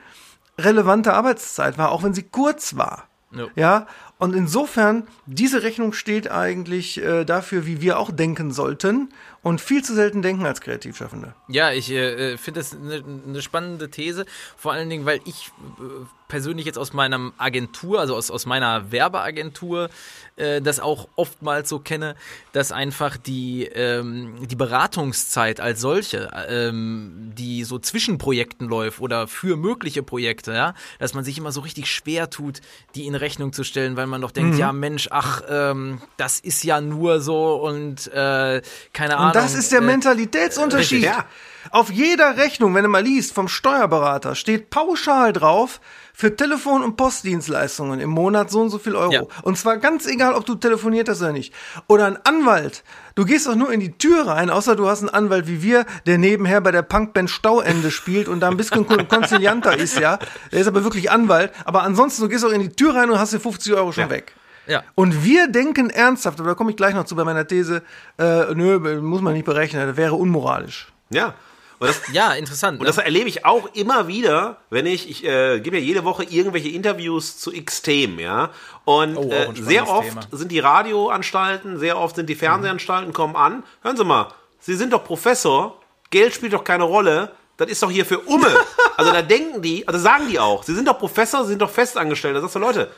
[0.58, 3.06] relevante Arbeitszeit war, auch wenn sie kurz war.
[3.30, 3.46] Ja.
[3.54, 3.86] Ja,
[4.18, 9.10] und insofern, diese Rechnung steht eigentlich äh, dafür, wie wir auch denken sollten
[9.42, 11.34] und viel zu selten denken als Kreativschaffende.
[11.48, 15.82] Ja, ich äh, finde das eine ne spannende These, vor allen Dingen, weil ich äh,
[16.28, 19.88] persönlich jetzt aus meinem Agentur, also aus, aus meiner Werbeagentur,
[20.36, 22.16] äh, das auch oftmals so kenne,
[22.52, 29.26] dass einfach die, ähm, die Beratungszeit als solche, ähm, die so zwischen Projekten läuft oder
[29.26, 32.60] für mögliche Projekte, ja, dass man sich immer so richtig schwer tut,
[32.94, 34.60] die in Rechnung zu stellen, weil man doch denkt, Mhm.
[34.60, 38.60] ja Mensch, ach, ähm, das ist ja nur so und äh,
[38.92, 39.27] keine Ahnung.
[39.28, 41.02] Und das ist der äh, Mentalitätsunterschied.
[41.02, 41.24] ja.
[41.70, 45.80] Auf jeder Rechnung, wenn du mal liest, vom Steuerberater steht pauschal drauf,
[46.14, 49.12] für Telefon- und Postdienstleistungen im Monat so und so viel Euro.
[49.12, 49.22] Ja.
[49.42, 51.52] Und zwar ganz egal, ob du telefoniert hast oder nicht.
[51.86, 52.82] Oder ein Anwalt.
[53.14, 55.84] Du gehst doch nur in die Tür rein, außer du hast einen Anwalt wie wir,
[56.06, 60.18] der nebenher bei der Punkband Stauende spielt und da ein bisschen kon- konzilianter ist, ja.
[60.52, 61.52] Der ist aber wirklich Anwalt.
[61.64, 64.04] Aber ansonsten, du gehst auch in die Tür rein und hast dir 50 Euro schon
[64.04, 64.10] Ja.
[64.10, 64.32] weg.
[64.68, 64.82] Ja.
[64.94, 67.82] Und wir denken ernsthaft, aber da komme ich gleich noch zu bei meiner These,
[68.18, 70.88] äh, nö, muss man nicht berechnen, das wäre unmoralisch.
[71.10, 71.34] Ja.
[71.80, 72.78] Und das, Ja, interessant.
[72.80, 72.86] Und ne?
[72.88, 76.68] das erlebe ich auch immer wieder, wenn ich, ich äh, gebe ja jede Woche irgendwelche
[76.70, 78.50] Interviews zu X-Themen, ja.
[78.84, 80.20] Und Oh, äh, sehr oft Thema.
[80.32, 83.62] sind die Radioanstalten, sehr oft sind die Fernsehanstalten, kommen an.
[83.82, 84.28] Hören Sie mal,
[84.60, 88.48] Sie sind doch Professor, Geld spielt doch keine Rolle, das ist doch hier für Umme.
[88.98, 91.70] Also da denken die, also sagen die auch, Sie sind doch Professor, Sie sind doch
[91.70, 92.34] festangestellt.
[92.34, 92.90] Da sagst du, Leute,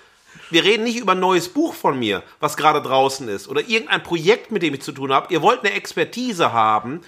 [0.51, 4.03] wir reden nicht über ein neues Buch von mir, was gerade draußen ist, oder irgendein
[4.03, 5.33] Projekt, mit dem ich zu tun habe.
[5.33, 7.03] Ihr wollt eine Expertise haben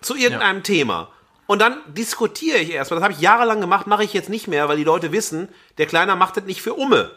[0.00, 1.08] zu irgendeinem Thema.
[1.46, 3.00] Und dann diskutiere ich erstmal.
[3.00, 5.86] Das habe ich jahrelang gemacht, mache ich jetzt nicht mehr, weil die Leute wissen, der
[5.86, 7.10] Kleiner macht das nicht für Umme.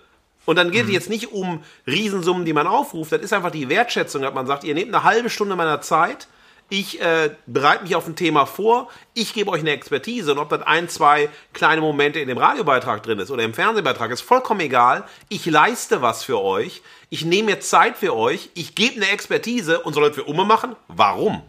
[0.45, 3.11] Und dann geht es jetzt nicht um Riesensummen, die man aufruft.
[3.11, 6.27] Das ist einfach die Wertschätzung, dass man sagt, ihr nehmt eine halbe Stunde meiner Zeit,
[6.69, 10.49] ich äh, bereite mich auf ein Thema vor, ich gebe euch eine Expertise und ob
[10.49, 14.59] das ein, zwei kleine Momente in dem Radiobeitrag drin ist oder im Fernsehbeitrag, ist vollkommen
[14.59, 15.05] egal.
[15.29, 19.79] Ich leiste was für euch, ich nehme mir Zeit für euch, ich gebe eine Expertise
[19.79, 20.75] und soll das für Umme machen?
[20.89, 21.41] Warum?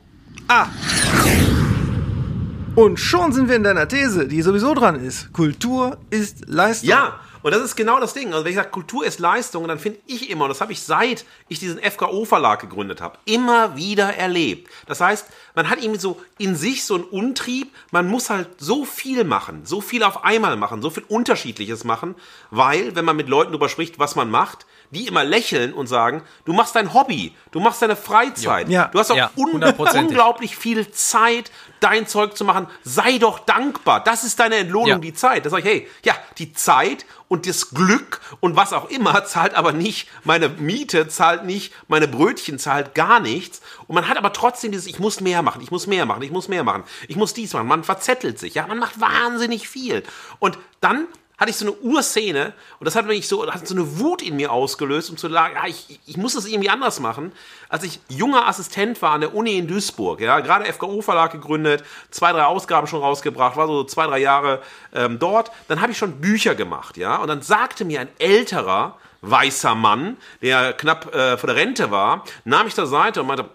[2.77, 5.33] Und schon sind wir in deiner These, die sowieso dran ist.
[5.33, 6.91] Kultur ist Leistung.
[6.91, 8.33] Ja, und das ist genau das Ding.
[8.33, 10.83] Also wenn ich sage, Kultur ist Leistung, dann finde ich immer, und das habe ich
[10.83, 14.71] seit ich diesen FKO-Verlag gegründet habe, immer wieder erlebt.
[14.87, 18.85] Das heißt, man hat irgendwie so in sich so einen Untrieb, man muss halt so
[18.85, 22.15] viel machen, so viel auf einmal machen, so viel Unterschiedliches machen,
[22.51, 26.23] weil, wenn man mit Leuten darüber spricht, was man macht, die immer lächeln und sagen,
[26.47, 28.87] du machst dein Hobby, du machst deine Freizeit, Ja.
[28.89, 32.67] du hast auch Ja, unglaublich viel Zeit, dein Zeug zu machen.
[32.83, 34.03] Sei doch dankbar.
[34.03, 34.99] Das ist deine Entlohnung, Ja.
[34.99, 35.47] die Zeit.
[35.47, 39.55] Da sage ich, hey, ja, die Zeit und das Glück und was auch immer zahlt
[39.55, 43.61] aber nicht meine Miete, zahlt nicht meine Brötchen, zahlt gar nichts.
[43.87, 46.31] Und man hat aber trotzdem dieses, ich muss mehr machen, ich muss mehr machen, ich
[46.31, 47.67] muss mehr machen, ich muss dies machen.
[47.69, 50.03] Man verzettelt sich, ja, man macht wahnsinnig viel.
[50.39, 51.07] Und dann
[51.39, 54.37] hatte ich so eine Urszene und das hat mich so, hat so eine Wut in
[54.37, 57.33] mir ausgelöst, um zu sagen, ja, ich, ich muss das irgendwie anders machen.
[57.69, 62.33] Als ich junger Assistent war an der Uni in Duisburg, ja, gerade FKO-Verlag gegründet, zwei,
[62.33, 64.61] drei Ausgaben schon rausgebracht, war so zwei, drei Jahre
[64.93, 68.99] ähm, dort, dann habe ich schon Bücher gemacht, ja, und dann sagte mir ein älterer,
[69.21, 73.51] weißer Mann, der knapp äh, vor der Rente war, nahm mich zur Seite und meinte,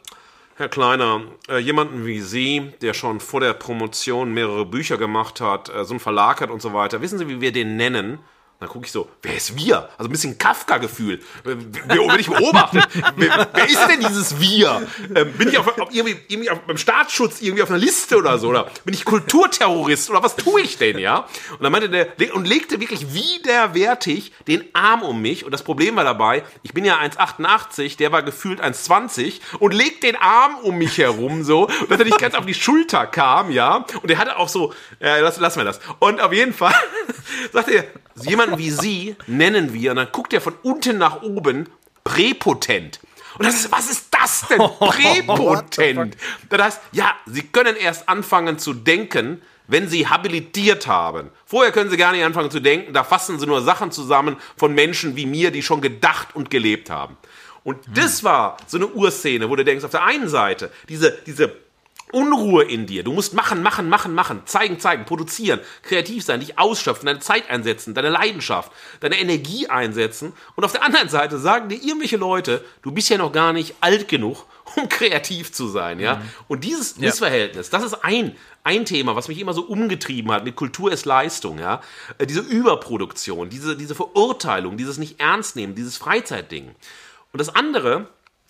[0.63, 5.67] Herr Kleiner, äh, jemanden wie Sie, der schon vor der Promotion mehrere Bücher gemacht hat,
[5.67, 8.19] äh, so einen Verlag hat und so weiter, wissen Sie, wie wir den nennen?
[8.63, 9.89] Dann gucke ich so, wer ist wir?
[9.97, 11.19] Also ein bisschen Kafka-Gefühl.
[11.43, 12.87] Bin ich beobachtet?
[13.17, 14.87] wer, wer ist denn dieses Wir?
[15.13, 18.37] Ähm, bin ich auf, auf irgendwie, irgendwie auf, beim Staatsschutz irgendwie auf einer Liste oder
[18.37, 18.47] so?
[18.47, 20.09] Oder bin ich Kulturterrorist?
[20.09, 21.27] Oder was tue ich denn, ja?
[21.51, 25.43] Und dann meinte der, und legte wirklich widerwärtig den Arm um mich.
[25.43, 30.03] Und das Problem war dabei, ich bin ja 1,88, der war gefühlt 1,20 und legt
[30.03, 33.85] den Arm um mich herum so, dass er nicht ganz auf die Schulter kam, ja?
[34.01, 35.81] Und er hatte auch so, äh, lass, lassen wir das.
[35.99, 36.73] Und auf jeden Fall
[37.51, 37.85] sagte er,
[38.59, 41.69] jemanden wie Sie nennen wir, und dann guckt er von unten nach oben,
[42.03, 42.99] präpotent.
[43.37, 44.57] Und das ist, was ist das denn?
[44.79, 46.15] Präpotent.
[46.49, 51.29] Das heißt, ja, Sie können erst anfangen zu denken, wenn Sie habilitiert haben.
[51.45, 54.73] Vorher können Sie gar nicht anfangen zu denken, da fassen Sie nur Sachen zusammen von
[54.73, 57.17] Menschen wie mir, die schon gedacht und gelebt haben.
[57.63, 61.62] Und das war so eine Urszene, wo du denkst, auf der einen Seite, diese, diese
[62.13, 63.03] Unruhe in dir.
[63.03, 67.49] Du musst machen, machen, machen, machen, zeigen, zeigen, produzieren, kreativ sein, dich ausschöpfen, deine Zeit
[67.49, 70.33] einsetzen, deine Leidenschaft, deine Energie einsetzen.
[70.55, 73.75] Und auf der anderen Seite sagen dir irgendwelche Leute, du bist ja noch gar nicht
[73.81, 74.45] alt genug,
[74.75, 76.21] um kreativ zu sein, ja.
[76.47, 80.55] Und dieses Missverhältnis, das ist ein, ein Thema, was mich immer so umgetrieben hat mit
[80.55, 81.81] Kultur ist Leistung, ja.
[82.17, 86.69] Äh, Diese Überproduktion, diese, diese Verurteilung, dieses nicht ernst nehmen, dieses Freizeitding.
[87.33, 88.07] Und das andere,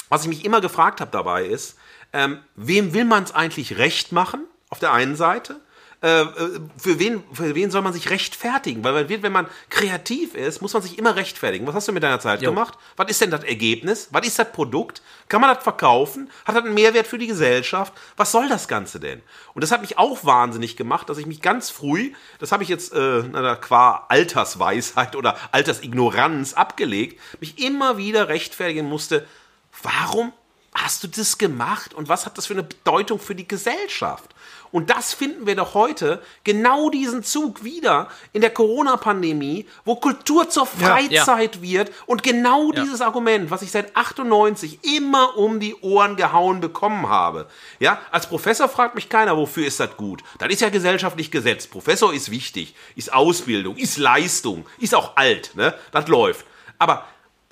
[0.10, 1.78] was ich mich immer gefragt habe dabei ist,
[2.14, 4.46] ähm, wem will man es eigentlich recht machen?
[4.70, 5.60] Auf der einen Seite.
[6.04, 8.84] Äh, äh, für, wen, für wen soll man sich rechtfertigen?
[8.84, 11.66] Weil man wird, wenn man kreativ ist, muss man sich immer rechtfertigen.
[11.66, 12.50] Was hast du mit deiner Zeit Jo.
[12.50, 12.78] gemacht?
[12.98, 14.10] Was ist denn das Ergebnis?
[14.12, 15.02] Was ist das Produkt?
[15.30, 16.30] Kann man das verkaufen?
[16.44, 17.94] Hat das einen Mehrwert für die Gesellschaft?
[18.18, 19.22] Was soll das Ganze denn?
[19.54, 22.70] Und das hat mich auch wahnsinnig gemacht, dass ich mich ganz früh, das habe ich
[22.70, 23.24] jetzt äh,
[23.62, 29.26] qua Altersweisheit oder Altersignoranz abgelegt, mich immer wieder rechtfertigen musste,
[29.82, 30.34] warum
[30.76, 34.34] hast du das gemacht und was hat das für eine Bedeutung für die Gesellschaft?
[34.74, 40.50] Und das finden wir doch heute, genau diesen Zug wieder in der Corona-Pandemie, wo Kultur
[40.50, 41.62] zur Freizeit ja.
[41.62, 42.82] wird und genau ja.
[42.82, 47.48] dieses Argument, was ich seit 98 immer um die Ohren gehauen bekommen habe.
[47.80, 50.24] Ja, als Professor fragt mich keiner, wofür ist das gut?
[50.40, 51.70] Das ist ja gesellschaftlich gesetzt.
[51.70, 55.76] Professor ist wichtig, ist Ausbildung, ist Leistung, ist auch alt, ne?
[55.92, 56.48] Das läuft.
[56.80, 57.06] Aber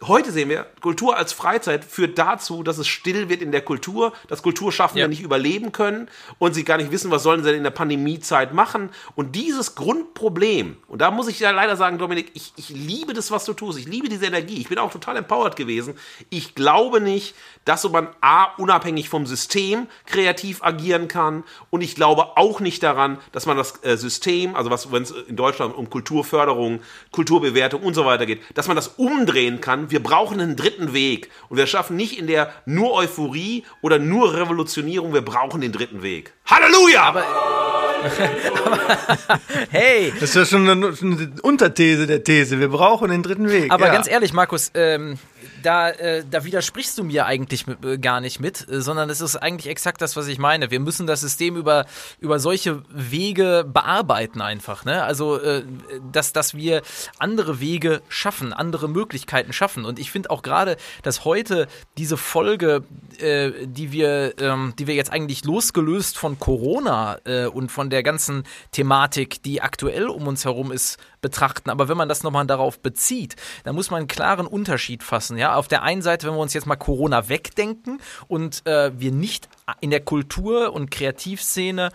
[0.04, 4.14] heute sehen wir, Kultur als Freizeit führt dazu, dass es still wird in der Kultur,
[4.28, 5.08] dass Kulturschaffende ja.
[5.08, 6.10] nicht überleben können
[6.40, 8.90] und sie gar nicht wissen, was sollen sie denn in der Pandemiezeit machen.
[9.16, 13.32] Und dieses Grundproblem, und da muss ich ja leider sagen, Dominik, ich, ich liebe das,
[13.32, 13.78] was du tust.
[13.78, 14.60] Ich liebe diese Energie.
[14.60, 15.96] Ich bin auch total empowered gewesen.
[16.30, 17.36] Ich glaube nicht,
[17.66, 21.44] dass man A, unabhängig vom System kreativ agieren kann.
[21.70, 25.12] Und ich glaube auch nicht daran, dass man das äh, System, also was, wenn es
[25.12, 29.91] in Deutschland um Kulturförderung, Kulturbewertung und so weiter geht, dass man das umdrehen kann.
[29.92, 31.30] Wir brauchen einen dritten Weg.
[31.50, 36.02] Und wir schaffen nicht in der nur Euphorie oder nur Revolutionierung, wir brauchen den dritten
[36.02, 36.34] Weg.
[36.46, 37.04] Halleluja!
[37.04, 37.80] Aber, aber
[39.70, 40.12] hey!
[40.20, 42.60] Das ist ja schon eine, eine, Unterthese der These.
[42.60, 43.72] Wir brauchen den dritten Weg.
[43.72, 43.94] Aber ja.
[43.94, 45.20] ganz ehrlich, Markus, ähm,
[45.62, 49.36] da, äh, da widersprichst du mir eigentlich äh, gar nicht mit, äh, sondern es ist
[49.36, 50.72] eigentlich exakt das, was ich meine.
[50.72, 51.86] Wir müssen das System über,
[52.20, 54.86] über solche Wege bearbeiten einfach.
[54.86, 55.04] Ne?
[55.04, 55.64] Also, äh,
[56.12, 56.82] dass, dass wir
[57.20, 59.81] andere Wege schaffen, andere Möglichkeiten schaffen.
[59.86, 61.68] Und ich finde auch gerade, dass heute
[61.98, 62.84] diese Folge,
[63.20, 68.04] äh, die, wir, ähm, die wir jetzt eigentlich losgelöst von Corona äh, und von der
[68.04, 71.70] ganzen Thematik, die aktuell um uns herum ist, betrachten.
[71.70, 75.38] Aber wenn man das nochmal darauf bezieht, dann muss man einen klaren Unterschied fassen.
[75.38, 79.12] Ja, auf der einen Seite, wenn wir uns jetzt mal Corona wegdenken und äh, wir
[79.12, 79.48] nicht
[79.80, 81.92] in der Kultur- und Kreativszene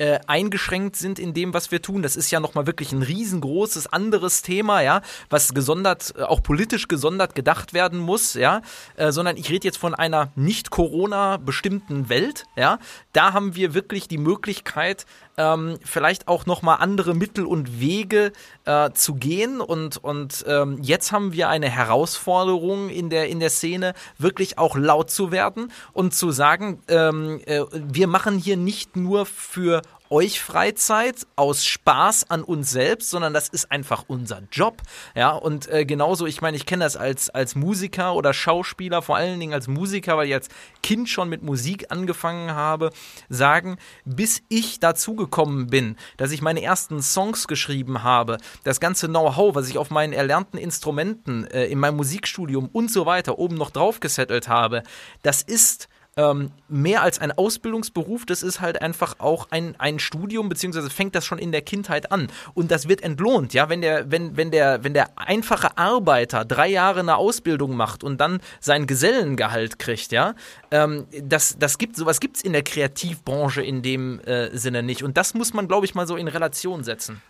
[0.00, 2.00] äh, eingeschränkt sind in dem, was wir tun.
[2.00, 6.88] Das ist ja nochmal wirklich ein riesengroßes anderes Thema, ja, was gesondert, äh, auch politisch
[6.88, 8.62] gesondert gedacht werden muss, ja,
[8.96, 12.78] äh, sondern ich rede jetzt von einer nicht Corona bestimmten Welt, ja.
[13.12, 15.04] Da haben wir wirklich die Möglichkeit,
[15.40, 18.32] ähm, vielleicht auch nochmal andere Mittel und Wege
[18.66, 19.60] äh, zu gehen.
[19.60, 24.76] Und, und ähm, jetzt haben wir eine Herausforderung in der, in der Szene, wirklich auch
[24.76, 30.40] laut zu werden und zu sagen, ähm, äh, wir machen hier nicht nur für euch
[30.40, 34.82] Freizeit aus Spaß an uns selbst, sondern das ist einfach unser Job.
[35.14, 39.16] Ja, und äh, genauso, ich meine, ich kenne das als, als Musiker oder Schauspieler, vor
[39.16, 40.48] allen Dingen als Musiker, weil ich als
[40.82, 42.90] Kind schon mit Musik angefangen habe,
[43.28, 49.06] sagen, bis ich dazu gekommen bin, dass ich meine ersten Songs geschrieben habe, das ganze
[49.06, 53.54] Know-how, was ich auf meinen erlernten Instrumenten äh, in meinem Musikstudium und so weiter oben
[53.54, 54.82] noch drauf gesettelt habe,
[55.22, 55.88] das ist
[56.20, 61.14] ähm, mehr als ein Ausbildungsberuf, das ist halt einfach auch ein, ein Studium, beziehungsweise fängt
[61.14, 62.28] das schon in der Kindheit an.
[62.54, 66.68] Und das wird entlohnt, ja, wenn der, wenn, wenn der, wenn der einfache Arbeiter drei
[66.68, 70.34] Jahre eine Ausbildung macht und dann sein Gesellengehalt kriegt, ja,
[70.70, 75.02] ähm, das, das gibt, sowas gibt es in der Kreativbranche in dem äh, Sinne nicht.
[75.02, 77.22] Und das muss man, glaube ich, mal so in Relation setzen.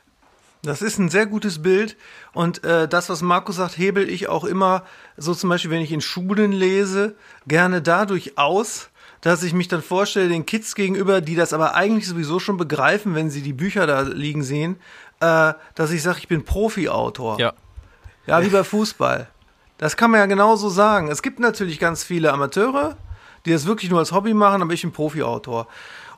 [0.62, 1.96] Das ist ein sehr gutes Bild
[2.34, 4.84] und äh, das, was Markus sagt, hebel ich auch immer,
[5.16, 7.14] so zum Beispiel, wenn ich in Schulen lese,
[7.46, 8.90] gerne dadurch aus,
[9.22, 13.14] dass ich mich dann vorstelle, den Kids gegenüber, die das aber eigentlich sowieso schon begreifen,
[13.14, 14.76] wenn sie die Bücher da liegen sehen,
[15.20, 17.38] äh, dass ich sage, ich bin Profi-Autor.
[17.38, 17.52] Ja.
[18.26, 19.28] Ja, wie bei Fußball.
[19.78, 21.08] Das kann man ja genauso sagen.
[21.08, 22.96] Es gibt natürlich ganz viele Amateure,
[23.46, 25.66] die das wirklich nur als Hobby machen, aber ich bin Profi-Autor.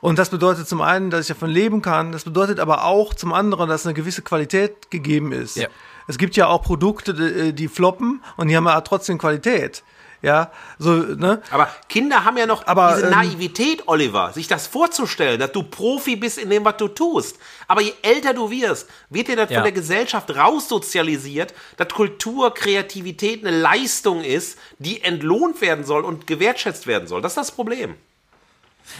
[0.03, 2.11] Und das bedeutet zum einen, dass ich davon leben kann.
[2.11, 5.55] Das bedeutet aber auch zum anderen, dass eine gewisse Qualität gegeben ist.
[5.55, 5.69] Ja.
[6.09, 9.81] Es gibt ja auch Produkte, die, die floppen und die haben ja trotzdem Qualität.
[10.21, 11.41] Ja, so, ne?
[11.51, 15.63] Aber Kinder haben ja noch aber, diese ähm, Naivität, Oliver, sich das vorzustellen, dass du
[15.63, 17.39] Profi bist in dem, was du tust.
[17.69, 19.59] Aber je älter du wirst, wird dir das ja.
[19.59, 26.27] von der Gesellschaft raussozialisiert, dass Kultur, Kreativität eine Leistung ist, die entlohnt werden soll und
[26.27, 27.21] gewertschätzt werden soll.
[27.21, 27.95] Das ist das Problem.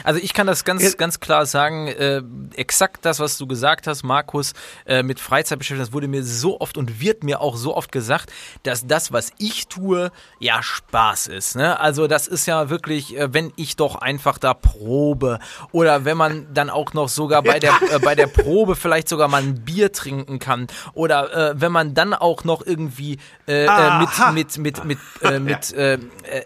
[0.03, 2.21] Also ich kann das ganz, ganz klar sagen, äh,
[2.55, 4.53] exakt das, was du gesagt hast, Markus,
[4.85, 8.31] äh, mit Freizeitbeschäftigung, das wurde mir so oft und wird mir auch so oft gesagt,
[8.63, 11.55] dass das, was ich tue, ja Spaß ist.
[11.55, 11.79] Ne?
[11.79, 15.39] Also das ist ja wirklich, äh, wenn ich doch einfach da probe
[15.71, 19.27] oder wenn man dann auch noch sogar bei der, äh, bei der Probe vielleicht sogar
[19.27, 23.17] mal ein Bier trinken kann oder äh, wenn man dann auch noch irgendwie
[23.47, 25.97] äh, äh, mit, mit, mit, mit, äh, mit, äh,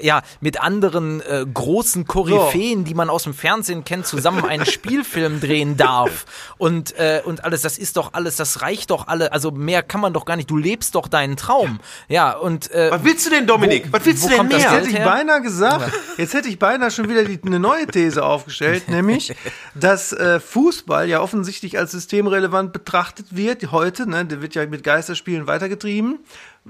[0.01, 5.39] ja, mit anderen äh, großen Koryphäen, die man aus dem Fernsehen kennt, zusammen einen Spielfilm
[5.39, 6.25] drehen darf.
[6.57, 10.01] Und, äh, und alles, das ist doch alles, das reicht doch alle, also mehr kann
[10.01, 11.79] man doch gar nicht, du lebst doch deinen Traum.
[12.07, 13.87] Ja, und äh, Was willst du denn, Dominik?
[13.87, 14.57] Wo, Was willst du denn mehr?
[14.57, 18.23] Jetzt hätte ich beinahe gesagt, jetzt hätte ich beinahe schon wieder die, eine neue These
[18.23, 19.35] aufgestellt, nämlich,
[19.75, 24.83] dass äh, Fußball ja offensichtlich als systemrelevant betrachtet wird, heute, ne, der wird ja mit
[24.83, 26.19] Geisterspielen weitergetrieben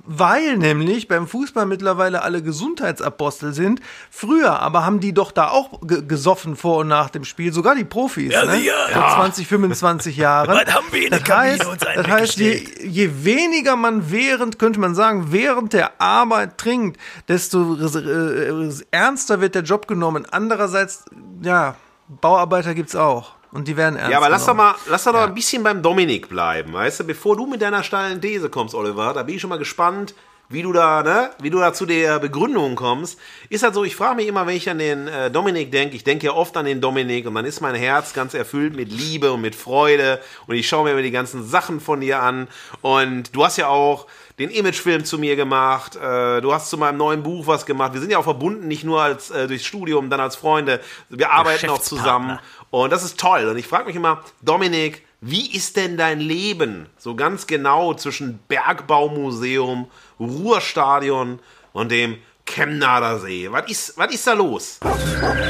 [0.06, 3.80] weil nämlich beim Fußball mittlerweile alle Gesundheitsapostel sind.
[4.10, 7.86] Früher aber haben die doch da auch gesoffen vor und nach dem Spiel, sogar die
[7.86, 8.60] Profis, ja, ne?
[8.60, 10.50] ja, vor 20, 25 Jahren.
[10.50, 14.96] Was haben wir in das heißt, das heißt je, je weniger man während, könnte man
[14.96, 20.26] sagen, während der Arbeit trinkt, desto äh, ernster wird der Job genommen.
[20.30, 21.06] Andererseits,
[21.42, 21.76] ja,
[22.08, 23.37] Bauarbeiter gibt's auch.
[23.52, 25.26] Und die werden ernst Ja, aber lass doch mal, lass doch ja.
[25.26, 27.04] ein bisschen beim Dominik bleiben, weißt du?
[27.06, 30.14] Bevor du mit deiner steilen These kommst, Oliver, da bin ich schon mal gespannt,
[30.50, 33.20] wie du da, ne, wie du da zu der Begründung kommst.
[33.50, 36.04] Ist halt so, ich frage mich immer, wenn ich an den äh, Dominik denke, ich
[36.04, 39.32] denke ja oft an den Dominik und dann ist mein Herz ganz erfüllt mit Liebe
[39.32, 42.48] und mit Freude und ich schaue mir immer die ganzen Sachen von dir an
[42.82, 44.08] und du hast ja auch
[44.40, 47.94] den Imagefilm zu mir gemacht, äh, du hast zu meinem neuen Buch was gemacht.
[47.94, 50.80] Wir sind ja auch verbunden, nicht nur als äh, durchs Studium, dann als Freunde.
[51.10, 52.40] Wir arbeiten auch zusammen
[52.72, 53.46] und das ist toll.
[53.46, 58.40] Und ich frage mich immer, Dominik, wie ist denn dein Leben so ganz genau zwischen
[58.48, 59.90] Bergbaumuseum,
[60.20, 61.40] Ruhrstadion
[61.74, 63.52] und dem Chemnader See?
[63.52, 64.80] Was ist, was ist da los?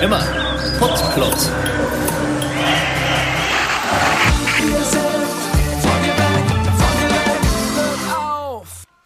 [0.01, 0.20] Immer
[0.80, 1.86] Potplot.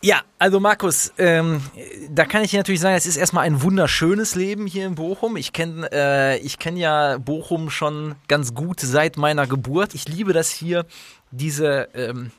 [0.04, 1.62] Ja, also Markus, ähm,
[2.10, 5.38] da kann ich dir natürlich sagen, es ist erstmal ein wunderschönes Leben hier in Bochum.
[5.38, 9.94] Ich kenne äh, kenn ja Bochum schon ganz gut seit meiner Geburt.
[9.94, 10.88] Ich liebe das hier,
[11.30, 12.32] diese, ähm,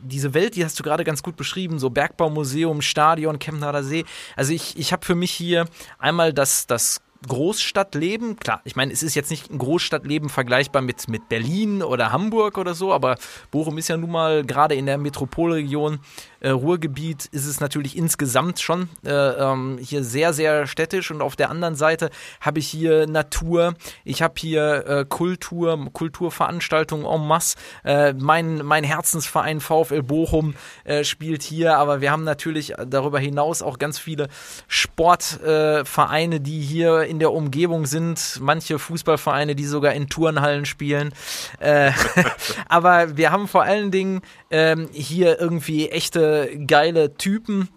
[0.00, 4.06] diese Welt, die hast du gerade ganz gut beschrieben, so Bergbaumuseum, Stadion, Chemnader See.
[4.34, 5.66] Also ich, ich habe für mich hier
[5.98, 11.08] einmal das, das Großstadtleben, klar, ich meine, es ist jetzt nicht ein Großstadtleben vergleichbar mit,
[11.08, 13.16] mit Berlin oder Hamburg oder so, aber
[13.50, 16.00] Bochum ist ja nun mal gerade in der Metropolregion
[16.40, 21.36] äh, Ruhrgebiet ist es natürlich insgesamt schon äh, ähm, hier sehr, sehr städtisch und auf
[21.36, 22.10] der anderen Seite
[22.40, 27.56] habe ich hier Natur, ich habe hier äh, Kultur, Kulturveranstaltungen en masse.
[27.84, 30.54] Äh, mein, mein Herzensverein VfL Bochum
[30.84, 34.28] äh, spielt hier, aber wir haben natürlich darüber hinaus auch ganz viele
[34.68, 41.12] Sportvereine, die hier in der Umgebung sind, manche Fußballvereine, die sogar in Turnhallen spielen.
[41.58, 41.92] Äh,
[42.68, 47.68] aber wir haben vor allen Dingen ähm, hier irgendwie echte geile Typen,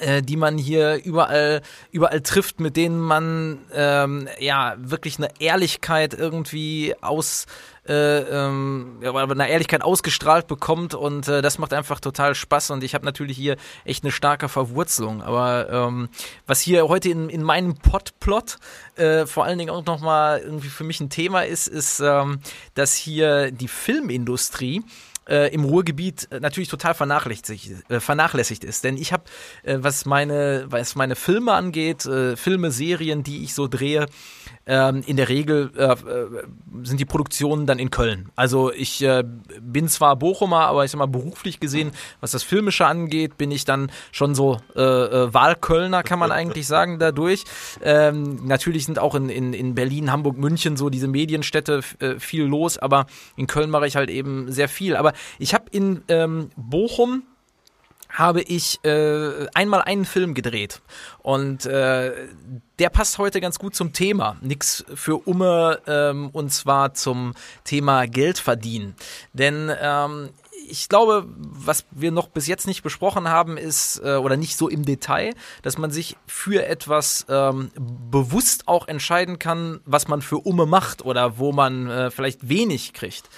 [0.00, 1.62] äh, die man hier überall,
[1.92, 7.46] überall trifft, mit denen man ähm, ja wirklich eine Ehrlichkeit irgendwie aus
[7.86, 12.94] äh, ähm, eine Ehrlichkeit ausgestrahlt bekommt und äh, das macht einfach total Spaß und ich
[12.94, 15.22] habe natürlich hier echt eine starke Verwurzelung.
[15.22, 16.08] Aber ähm,
[16.46, 18.58] was hier heute in, in meinem Podplot
[18.96, 22.40] äh, vor allen Dingen auch nochmal irgendwie für mich ein Thema ist, ist, ähm,
[22.74, 24.82] dass hier die Filmindustrie
[25.28, 28.84] äh, im Ruhrgebiet äh, natürlich total vernachlässigt, äh, vernachlässigt ist.
[28.84, 29.24] Denn ich habe,
[29.62, 34.06] äh, was meine, was meine Filme angeht, äh, Filme, Serien, die ich so drehe,
[34.66, 35.96] ähm, in der Regel äh, äh,
[36.82, 38.30] sind die Produktionen dann in Köln.
[38.36, 39.24] Also ich äh,
[39.60, 43.64] bin zwar Bochumer, aber ich sag mal beruflich gesehen, was das Filmische angeht, bin ich
[43.64, 47.44] dann schon so äh, äh, Wahlkölner, kann man eigentlich sagen, dadurch.
[47.82, 52.44] Ähm, natürlich sind auch in, in, in Berlin, Hamburg, München so diese Medienstädte äh, viel
[52.44, 53.06] los, aber
[53.36, 54.96] in Köln mache ich halt eben sehr viel.
[54.96, 57.24] Aber ich habe in ähm, Bochum
[58.14, 60.80] habe ich äh, einmal einen Film gedreht.
[61.18, 62.12] Und äh,
[62.78, 64.36] der passt heute ganz gut zum Thema.
[64.40, 67.34] Nix für Umme ähm, und zwar zum
[67.64, 68.94] Thema Geld verdienen.
[69.32, 70.30] Denn ähm,
[70.66, 74.68] ich glaube, was wir noch bis jetzt nicht besprochen haben, ist, äh, oder nicht so
[74.68, 77.70] im Detail, dass man sich für etwas ähm,
[78.10, 82.92] bewusst auch entscheiden kann, was man für Umme macht oder wo man äh, vielleicht wenig
[82.92, 83.28] kriegt.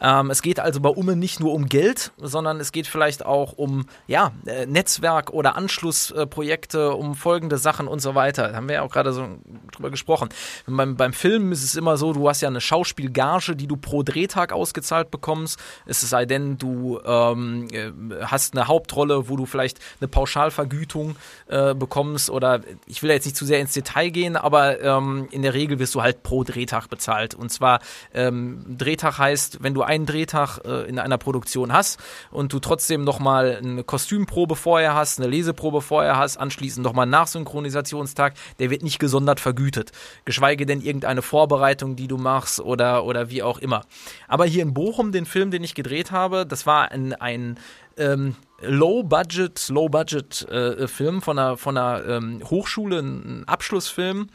[0.00, 3.52] Ähm, es geht also bei Umme nicht nur um Geld, sondern es geht vielleicht auch
[3.52, 8.48] um ja, äh, Netzwerk oder Anschlussprojekte, um folgende Sachen und so weiter.
[8.48, 9.26] Da haben wir ja auch gerade so
[9.72, 10.28] drüber gesprochen.
[10.66, 14.02] Beim, beim Film ist es immer so, du hast ja eine Schauspielgage, die du pro
[14.02, 15.58] Drehtag ausgezahlt bekommst.
[15.86, 17.92] Es sei denn, du ähm, äh,
[18.22, 21.16] hast eine Hauptrolle, wo du vielleicht eine Pauschalvergütung
[21.46, 25.42] äh, bekommst oder ich will jetzt nicht zu sehr ins Detail gehen, aber ähm, in
[25.42, 27.34] der Regel wirst du halt pro Drehtag bezahlt.
[27.34, 27.80] Und zwar
[28.12, 31.98] ähm, Drehtag heißt, wenn du einen Drehtag äh, in einer Produktion hast
[32.30, 37.12] und du trotzdem nochmal eine Kostümprobe vorher hast, eine Leseprobe vorher hast, anschließend nochmal einen
[37.12, 39.92] Nachsynchronisationstag, der wird nicht gesondert vergütet.
[40.24, 43.82] Geschweige denn irgendeine Vorbereitung, die du machst oder, oder wie auch immer.
[44.28, 47.58] Aber hier in Bochum, den Film, den ich gedreht habe, das war ein, ein
[47.96, 54.28] ähm, Low-Budget, Low-Budget-Film äh, von einer, von einer ähm, Hochschule, ein Abschlussfilm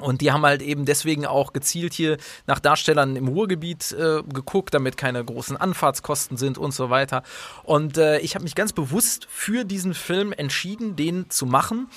[0.00, 4.74] und die haben halt eben deswegen auch gezielt hier nach Darstellern im Ruhrgebiet äh, geguckt,
[4.74, 7.22] damit keine großen Anfahrtskosten sind und so weiter.
[7.62, 11.88] Und äh, ich habe mich ganz bewusst für diesen Film entschieden, den zu machen,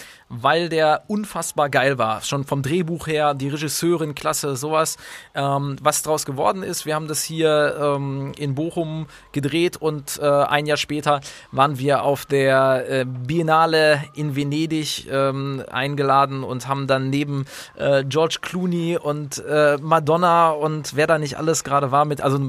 [0.41, 2.21] weil der unfassbar geil war.
[2.21, 4.97] Schon vom Drehbuch her, die Regisseurin, klasse, sowas.
[5.35, 10.25] Ähm, was draus geworden ist, wir haben das hier ähm, in Bochum gedreht und äh,
[10.25, 11.21] ein Jahr später
[11.51, 18.03] waren wir auf der äh, Biennale in Venedig ähm, eingeladen und haben dann neben äh,
[18.03, 22.39] George Clooney und äh, Madonna und wer da nicht alles gerade war, mit, also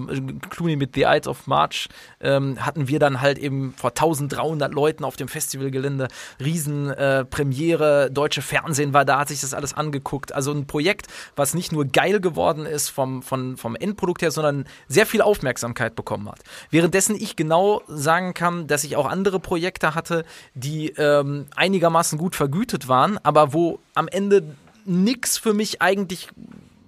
[0.51, 1.89] Clooney mit The Ides of March,
[2.21, 6.09] ähm, hatten wir dann halt eben vor 1300 Leuten auf dem Festivalgelände
[6.41, 10.33] Riesenpremiere, äh, deutsche Fernsehen war da, hat sich das alles angeguckt.
[10.33, 11.07] Also ein Projekt,
[11.37, 15.95] was nicht nur geil geworden ist vom, vom, vom Endprodukt her, sondern sehr viel Aufmerksamkeit
[15.97, 16.41] bekommen hat.
[16.71, 22.37] Währenddessen ich genau sagen kann, dass ich auch andere Projekte hatte, die ähm, einigermaßen gut
[22.37, 24.43] vergütet waren, aber wo am Ende
[24.85, 26.29] nichts für mich eigentlich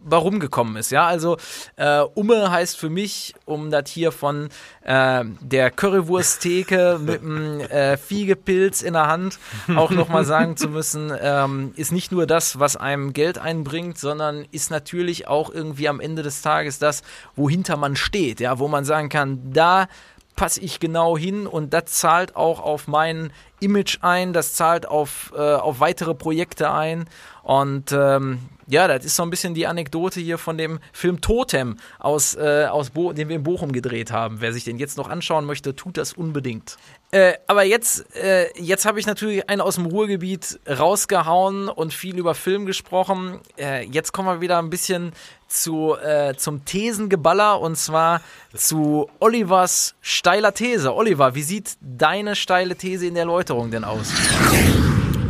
[0.07, 0.91] warum gekommen ist.
[0.91, 1.37] Ja, also
[1.77, 4.49] äh, Umme heißt für mich, um das hier von
[4.83, 9.39] äh, der Currywursttheke mit einem äh, Fiegepilz in der Hand
[9.75, 14.47] auch nochmal sagen zu müssen, ähm, ist nicht nur das, was einem Geld einbringt, sondern
[14.53, 17.03] ist natürlich auch irgendwie am Ende des Tages das,
[17.35, 19.89] wohinter man steht, ja, wo man sagen kann, da
[20.37, 25.33] passe ich genau hin und das zahlt auch auf mein Image ein, das zahlt auf,
[25.37, 27.07] äh, auf weitere Projekte ein
[27.43, 31.77] und ähm, ja, das ist so ein bisschen die Anekdote hier von dem Film Totem,
[31.99, 34.41] aus, äh, aus Bo den wir in Bochum gedreht haben.
[34.41, 36.77] Wer sich den jetzt noch anschauen möchte, tut das unbedingt.
[37.13, 42.19] Äh, aber jetzt, äh, jetzt habe ich natürlich einen aus dem Ruhrgebiet rausgehauen und viel
[42.19, 43.41] über Film gesprochen.
[43.57, 45.13] Äh, jetzt kommen wir wieder ein bisschen
[45.47, 48.23] zu, äh, zum Thesengeballer und zwar
[48.55, 50.93] zu Olivers steiler These.
[50.95, 54.13] Oliver, wie sieht deine steile These in der Erläuterung denn aus?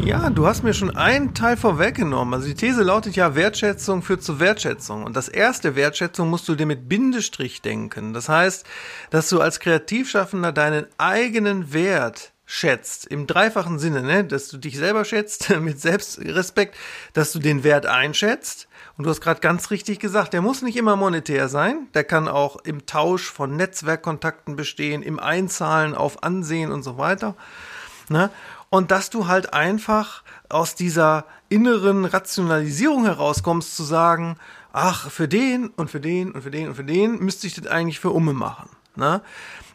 [0.06, 2.32] Ja, du hast mir schon einen Teil vorweggenommen.
[2.32, 5.02] Also die These lautet ja, Wertschätzung führt zu Wertschätzung.
[5.02, 8.12] Und das erste Wertschätzung musst du dir mit Bindestrich denken.
[8.12, 8.64] Das heißt,
[9.10, 14.22] dass du als Kreativschaffender deinen eigenen Wert schätzt, im dreifachen Sinne, ne?
[14.22, 16.76] dass du dich selber schätzt, mit Selbstrespekt,
[17.12, 18.68] dass du den Wert einschätzt.
[18.96, 22.28] Und du hast gerade ganz richtig gesagt, der muss nicht immer monetär sein, der kann
[22.28, 27.34] auch im Tausch von Netzwerkkontakten bestehen, im Einzahlen auf Ansehen und so weiter.
[28.08, 28.30] Ne?
[28.76, 34.36] Und dass du halt einfach aus dieser inneren Rationalisierung herauskommst, zu sagen,
[34.74, 37.66] ach, für den und für den und für den und für den müsste ich das
[37.68, 38.68] eigentlich für Umme machen.
[38.94, 39.22] Ne?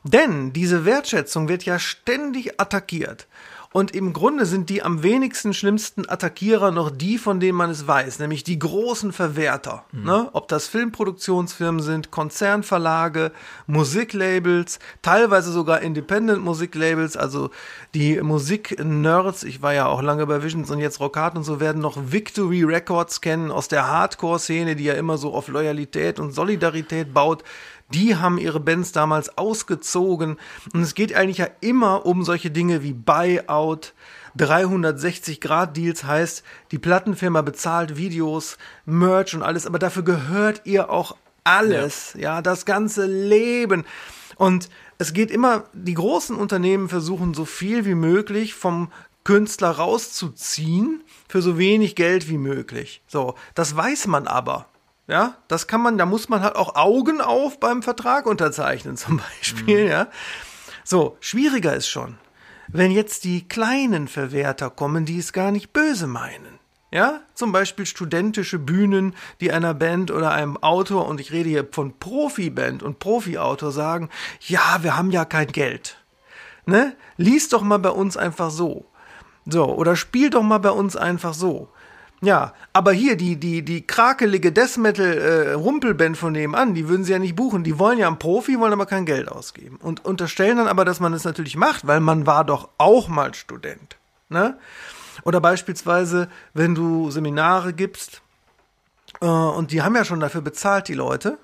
[0.04, 3.28] Denn diese Wertschätzung wird ja ständig attackiert.
[3.74, 7.88] Und im Grunde sind die am wenigsten schlimmsten Attackierer noch die, von denen man es
[7.88, 9.86] weiß, nämlich die großen Verwerter.
[9.94, 10.04] Mhm.
[10.04, 10.30] Ne?
[10.34, 13.32] Ob das Filmproduktionsfirmen sind, Konzernverlage,
[13.68, 17.50] Musiklabels, teilweise sogar Independent-Musiklabels, also
[17.94, 21.82] die Musik-Nerds, ich war ja auch lange bei Visions und jetzt Rockhard und so, werden
[21.82, 27.14] noch Victory Records kennen aus der Hardcore-Szene, die ja immer so auf Loyalität und Solidarität
[27.14, 27.46] baut
[27.94, 30.38] die haben ihre Bands damals ausgezogen.
[30.74, 33.94] Und es geht eigentlich ja immer um solche Dinge wie Buyout,
[34.38, 42.14] 360-Grad-Deals heißt, die Plattenfirma bezahlt Videos, Merch und alles, aber dafür gehört ihr auch alles,
[42.14, 43.86] ja, ja das ganze Leben.
[44.36, 48.92] Und es geht immer, die großen Unternehmen versuchen so viel wie möglich vom
[49.24, 53.02] Künstler rauszuziehen für so wenig Geld wie möglich.
[53.08, 54.66] So, das weiß man aber.
[55.12, 59.18] Ja, das kann man, da muss man halt auch Augen auf beim Vertrag unterzeichnen, zum
[59.18, 59.92] Beispiel, mhm.
[59.92, 60.08] ja.
[60.86, 62.18] So, schwieriger ist schon,
[62.70, 66.60] wenn jetzt die kleinen Verwerter kommen, die es gar nicht böse meinen.
[66.94, 71.68] Ja, zum Beispiel studentische Bühnen, die einer Band oder einem Autor, und ich rede hier
[71.70, 74.10] von Profiband und Profiautor, sagen,
[74.40, 75.98] ja, wir haben ja kein Geld.
[76.66, 76.96] Ne?
[77.18, 78.86] Lies doch mal bei uns einfach so.
[79.46, 81.70] So, oder spiel doch mal bei uns einfach so.
[82.24, 87.04] Ja, aber hier die, die, die krakelige Death Metal äh, Rumpelband von nebenan, die würden
[87.04, 87.64] sie ja nicht buchen.
[87.64, 89.78] Die wollen ja einen Profi, wollen aber kein Geld ausgeben.
[89.82, 93.08] Und unterstellen dann aber, dass man es das natürlich macht, weil man war doch auch
[93.08, 93.98] mal Student.
[94.30, 94.56] Ne?
[95.24, 98.22] Oder beispielsweise, wenn du Seminare gibst,
[99.20, 101.40] äh, und die haben ja schon dafür bezahlt, die Leute.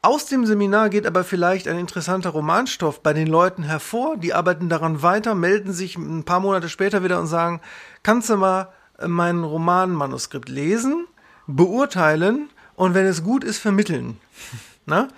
[0.00, 4.16] Aus dem Seminar geht aber vielleicht ein interessanter Romanstoff bei den Leuten hervor.
[4.16, 7.60] Die arbeiten daran weiter, melden sich ein paar Monate später wieder und sagen,
[8.02, 8.72] kannst du mal
[9.06, 11.06] mein Romanmanuskript lesen,
[11.46, 14.18] beurteilen und wenn es gut ist, vermitteln.
[14.86, 15.08] Na?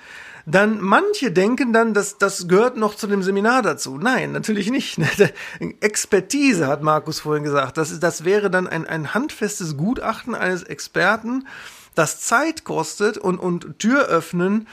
[0.46, 3.96] Dann manche denken dann, dass das gehört noch zu dem Seminar dazu.
[3.96, 4.98] Nein, natürlich nicht.
[5.80, 7.78] Expertise hat Markus vorhin gesagt.
[7.78, 11.46] Das, das wäre dann ein, ein handfestes Gutachten eines Experten,
[11.94, 14.68] das Zeit kostet und, und Tür öffnen,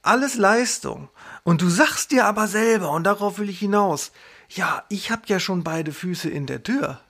[0.00, 1.10] alles Leistung.
[1.42, 4.10] Und du sagst dir aber selber, und darauf will ich hinaus,
[4.48, 7.00] ja, ich habe ja schon beide Füße in der Tür.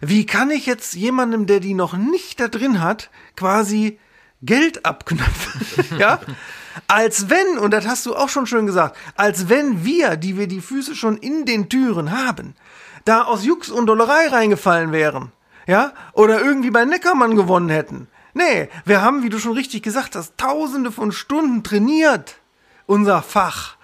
[0.00, 3.98] Wie kann ich jetzt jemandem, der die noch nicht da drin hat, quasi
[4.42, 5.98] Geld abknöpfen?
[5.98, 6.20] ja?
[6.88, 10.48] Als wenn, und das hast du auch schon schön gesagt, als wenn wir, die wir
[10.48, 12.54] die Füße schon in den Türen haben,
[13.04, 15.32] da aus Jux und Dollerei reingefallen wären.
[15.66, 15.92] Ja?
[16.12, 18.08] Oder irgendwie bei Neckermann gewonnen hätten.
[18.34, 22.36] Nee, wir haben, wie du schon richtig gesagt hast, tausende von Stunden trainiert.
[22.86, 23.76] Unser Fach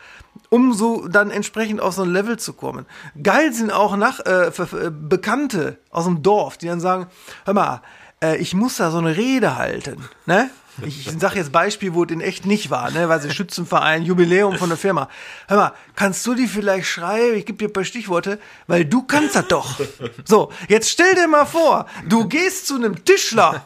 [0.51, 2.85] um so dann entsprechend auf so ein Level zu kommen.
[3.23, 4.51] Geil sind auch nach äh,
[4.91, 7.07] Bekannte aus dem Dorf, die dann sagen,
[7.45, 7.83] hör mal,
[8.23, 10.51] äh, ich muss da so eine Rede halten, ne?
[10.87, 13.09] Ich sage jetzt Beispiel, wo es in echt nicht war, ne?
[13.09, 15.09] weil sie Schützenverein, Jubiläum von der Firma.
[15.49, 17.37] Hör mal, kannst du die vielleicht schreiben?
[17.37, 19.81] Ich gebe dir ein paar Stichworte, weil du kannst das doch.
[20.25, 23.65] So, jetzt stell dir mal vor, du gehst zu einem Tischler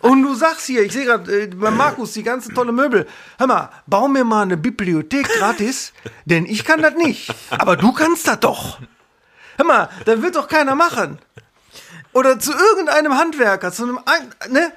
[0.00, 3.06] und du sagst hier, ich sehe gerade äh, bei Markus die ganze tolle Möbel.
[3.38, 5.92] Hör mal, bau mir mal eine Bibliothek gratis,
[6.24, 7.34] denn ich kann das nicht.
[7.50, 8.78] Aber du kannst das doch.
[9.56, 11.18] Hör mal, dann wird doch keiner machen.
[12.12, 13.98] Oder zu irgendeinem Handwerker, zu einem,
[14.50, 14.72] ne?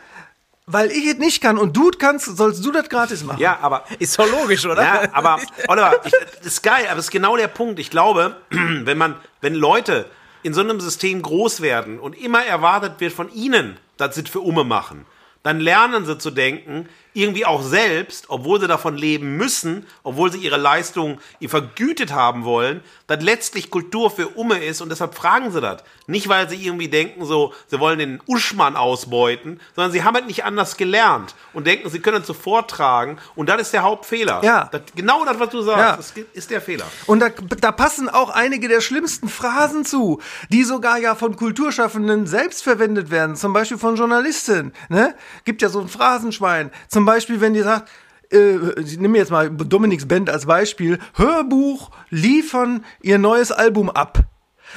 [0.67, 3.39] Weil ich es nicht kann und du es kannst, sollst du das gratis machen.
[3.39, 3.85] Ja, aber.
[3.99, 4.83] Ist doch logisch, oder?
[4.83, 5.39] Ja, aber,
[5.69, 7.79] Oliver, ich, das ist geil, aber ist genau der Punkt.
[7.79, 10.05] Ich glaube, wenn man, wenn Leute
[10.43, 14.29] in so einem System groß werden und immer erwartet wird von ihnen, dass sie es
[14.29, 15.05] für Umme machen,
[15.41, 20.37] dann lernen sie zu denken, irgendwie auch selbst, obwohl sie davon leben müssen, obwohl sie
[20.37, 25.51] ihre Leistung ihr vergütet haben wollen, dass letztlich Kultur für Umme ist und deshalb fragen
[25.51, 25.83] sie das.
[26.05, 30.27] Nicht, weil sie irgendwie denken, so, sie wollen den Uschmann ausbeuten, sondern sie haben halt
[30.27, 34.43] nicht anders gelernt und denken, sie können es so vortragen und das ist der Hauptfehler.
[34.43, 34.69] Ja.
[34.71, 35.95] Das, genau das, was du sagst, ja.
[35.95, 36.85] das ist der Fehler.
[37.07, 42.27] Und da, da passen auch einige der schlimmsten Phrasen zu, die sogar ja von Kulturschaffenden
[42.27, 44.71] selbst verwendet werden, zum Beispiel von Journalisten.
[44.89, 45.15] Ne?
[45.45, 46.71] Gibt ja so ein Phrasenschwein.
[46.87, 47.89] Zum Beispiel, wenn die sagt,
[48.31, 54.19] äh, ich nehme jetzt mal Dominiks Band als Beispiel, Hörbuch liefern ihr neues Album ab.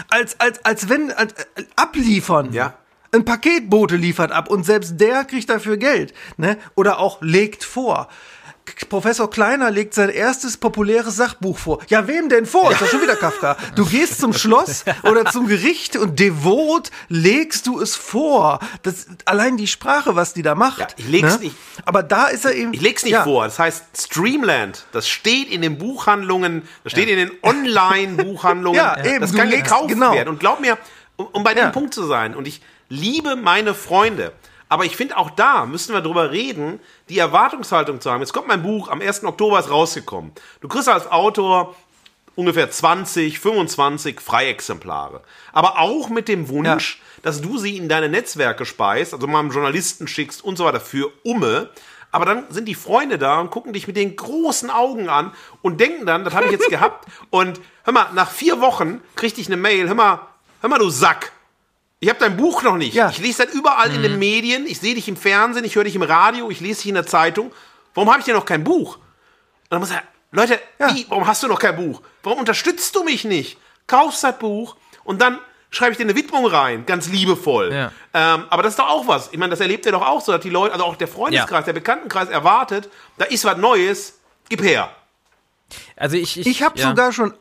[0.09, 2.53] Als, als, als wenn, als, äh, abliefern.
[2.53, 2.75] Ja.
[3.13, 6.15] Ein Paketbote liefert ab und selbst der kriegt dafür Geld.
[6.37, 6.57] Ne?
[6.77, 8.09] Oder auch legt vor.
[8.89, 11.79] Professor Kleiner legt sein erstes populäres Sachbuch vor.
[11.89, 12.71] Ja, wem denn vor?
[12.73, 13.57] Ist doch schon wieder Kafka.
[13.75, 18.61] Du gehst zum Schloss oder zum Gericht und devot legst du es vor.
[18.83, 20.81] Das, allein die Sprache, was die da macht.
[20.81, 21.45] Ja, ich leg's ne?
[21.45, 21.57] nicht.
[21.85, 22.73] Aber da ist er eben.
[22.73, 23.25] Ich leg's nicht ja.
[23.25, 23.45] vor.
[23.45, 24.85] Das heißt Streamland.
[24.93, 26.69] Das steht in den Buchhandlungen.
[26.85, 27.17] Das steht ja.
[27.17, 28.77] in den Online-Buchhandlungen.
[28.79, 29.21] ja, eben.
[29.21, 30.13] Das kann gekauft genau.
[30.13, 30.29] werden.
[30.29, 30.79] Und glaub mir,
[31.17, 34.33] um, um bei dem Punkt zu sein, und ich liebe meine Freunde.
[34.71, 38.21] Aber ich finde, auch da müssen wir drüber reden, die Erwartungshaltung zu haben.
[38.21, 39.25] Jetzt kommt mein Buch, am 1.
[39.25, 40.31] Oktober ist rausgekommen.
[40.61, 41.75] Du kriegst als Autor
[42.37, 45.23] ungefähr 20, 25 Freiexemplare.
[45.53, 47.23] Aber auch mit dem Wunsch, ja.
[47.23, 50.81] dass du sie in deine Netzwerke speist, also mal einem Journalisten schickst und so weiter
[50.81, 51.71] für Umme.
[52.13, 55.81] Aber dann sind die Freunde da und gucken dich mit den großen Augen an und
[55.81, 57.09] denken dann, das habe ich jetzt gehabt.
[57.31, 60.21] Und hör mal, nach vier Wochen kriegte ich eine Mail, hör mal,
[60.61, 61.33] hör mal, du Sack.
[62.01, 62.95] Ich habe dein Buch noch nicht.
[62.95, 63.11] Ja.
[63.11, 63.97] Ich lese das überall mhm.
[63.97, 64.19] in den mhm.
[64.19, 64.67] Medien.
[64.67, 67.07] Ich sehe dich im Fernsehen, ich höre dich im Radio, ich lese dich in der
[67.07, 67.53] Zeitung.
[67.95, 68.97] Warum habe ich denn noch kein Buch?
[68.97, 69.05] Und
[69.69, 70.95] dann muss er, Leute, ja.
[70.95, 72.01] wie, warum hast du noch kein Buch?
[72.23, 73.59] Warum unterstützt du mich nicht?
[73.87, 75.39] Kaufst das Buch und dann
[75.71, 77.73] schreibe ich dir eine Widmung rein, ganz liebevoll.
[77.73, 77.93] Ja.
[78.15, 79.29] Ähm, aber das ist doch auch was.
[79.33, 81.67] Ich meine, das erlebt ihr doch auch so, dass die Leute, also auch der Freundeskreis,
[81.67, 82.89] der Bekanntenkreis erwartet,
[83.19, 84.91] da ist was Neues, gib her.
[85.97, 87.35] Also ich, ich, ich habe sogar schon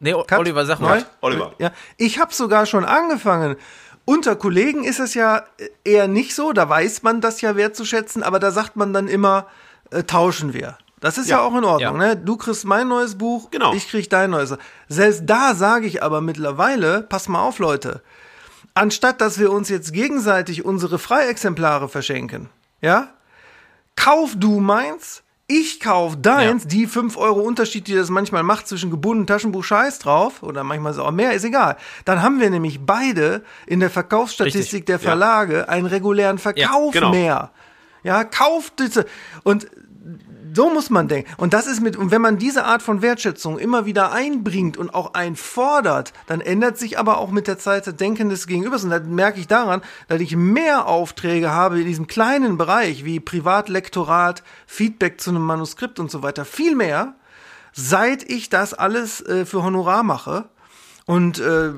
[0.00, 0.38] Nee, Cut.
[0.38, 1.04] Oliver, sag mal.
[1.20, 1.52] Oliver.
[1.58, 3.56] Ja, ich habe sogar schon angefangen.
[4.06, 5.44] Unter Kollegen ist es ja
[5.84, 9.46] eher nicht so, da weiß man das ja wertzuschätzen, aber da sagt man dann immer,
[9.90, 10.78] äh, tauschen wir.
[11.00, 12.00] Das ist ja, ja auch in Ordnung.
[12.00, 12.08] Ja.
[12.08, 12.16] Ne?
[12.16, 13.74] Du kriegst mein neues Buch, genau.
[13.74, 14.56] ich krieg dein neues.
[14.88, 18.02] Selbst da sage ich aber mittlerweile, pass mal auf, Leute.
[18.74, 22.48] Anstatt dass wir uns jetzt gegenseitig unsere Freiexemplare verschenken,
[22.80, 23.08] ja,
[23.96, 26.68] kauf du meins, ich kauf deins, ja.
[26.68, 30.92] die 5 Euro Unterschied, die das manchmal macht zwischen gebundenem Taschenbuch Scheiß drauf, oder manchmal
[30.92, 31.76] ist es auch mehr, ist egal.
[32.04, 34.86] Dann haben wir nämlich beide in der Verkaufsstatistik Richtig.
[34.86, 35.64] der Verlage ja.
[35.64, 37.10] einen regulären Verkauf ja, genau.
[37.10, 37.50] mehr.
[38.02, 39.04] Ja, kauft diese.
[39.42, 39.66] Und
[40.52, 41.30] so muss man denken.
[41.36, 44.94] Und das ist mit, und wenn man diese Art von Wertschätzung immer wieder einbringt und
[44.94, 48.84] auch einfordert, dann ändert sich aber auch mit der Zeit das Denken des Gegenübers.
[48.84, 53.20] Und dann merke ich daran, dass ich mehr Aufträge habe in diesem kleinen Bereich wie
[53.20, 56.44] Privatlektorat, Feedback zu einem Manuskript und so weiter.
[56.44, 57.14] Viel mehr,
[57.72, 60.48] seit ich das alles äh, für Honorar mache
[61.06, 61.70] und äh,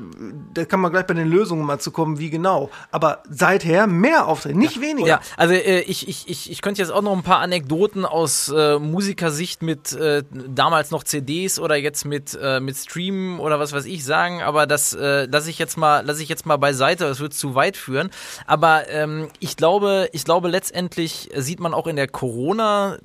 [0.54, 2.70] da kann man gleich bei den Lösungen mal zu kommen, wie genau.
[2.90, 4.82] Aber seither mehr Aufträge, nicht ja.
[4.82, 5.08] weniger.
[5.08, 8.48] Ja, also äh, ich, ich, ich, ich könnte jetzt auch noch ein paar Anekdoten aus
[8.48, 13.72] äh, Musikersicht mit äh, damals noch CDs oder jetzt mit, äh, mit Streamen oder was
[13.72, 17.04] weiß ich sagen, aber das äh, lasse ich jetzt mal, lasse ich jetzt mal beiseite,
[17.04, 18.10] das wird zu weit führen.
[18.46, 22.98] Aber ähm, ich glaube, ich glaube letztendlich sieht man auch in der Corona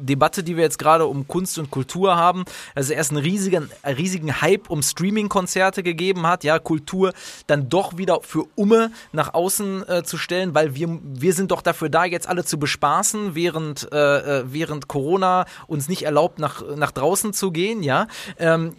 [0.00, 2.44] Debatte, die wir jetzt gerade um Kunst und Kultur haben,
[2.74, 7.12] also erst einen riesigen, riesigen Hype um Streaming-Konzerte gegeben hat, ja, Kultur
[7.46, 11.62] dann doch wieder für Umme nach außen äh, zu stellen, weil wir, wir sind doch
[11.62, 16.62] dafür da, jetzt alle zu bespaßen, während, äh, äh während Corona uns nicht erlaubt, nach,
[16.76, 18.06] nach draußen zu gehen, ja.
[18.38, 18.74] Ähm,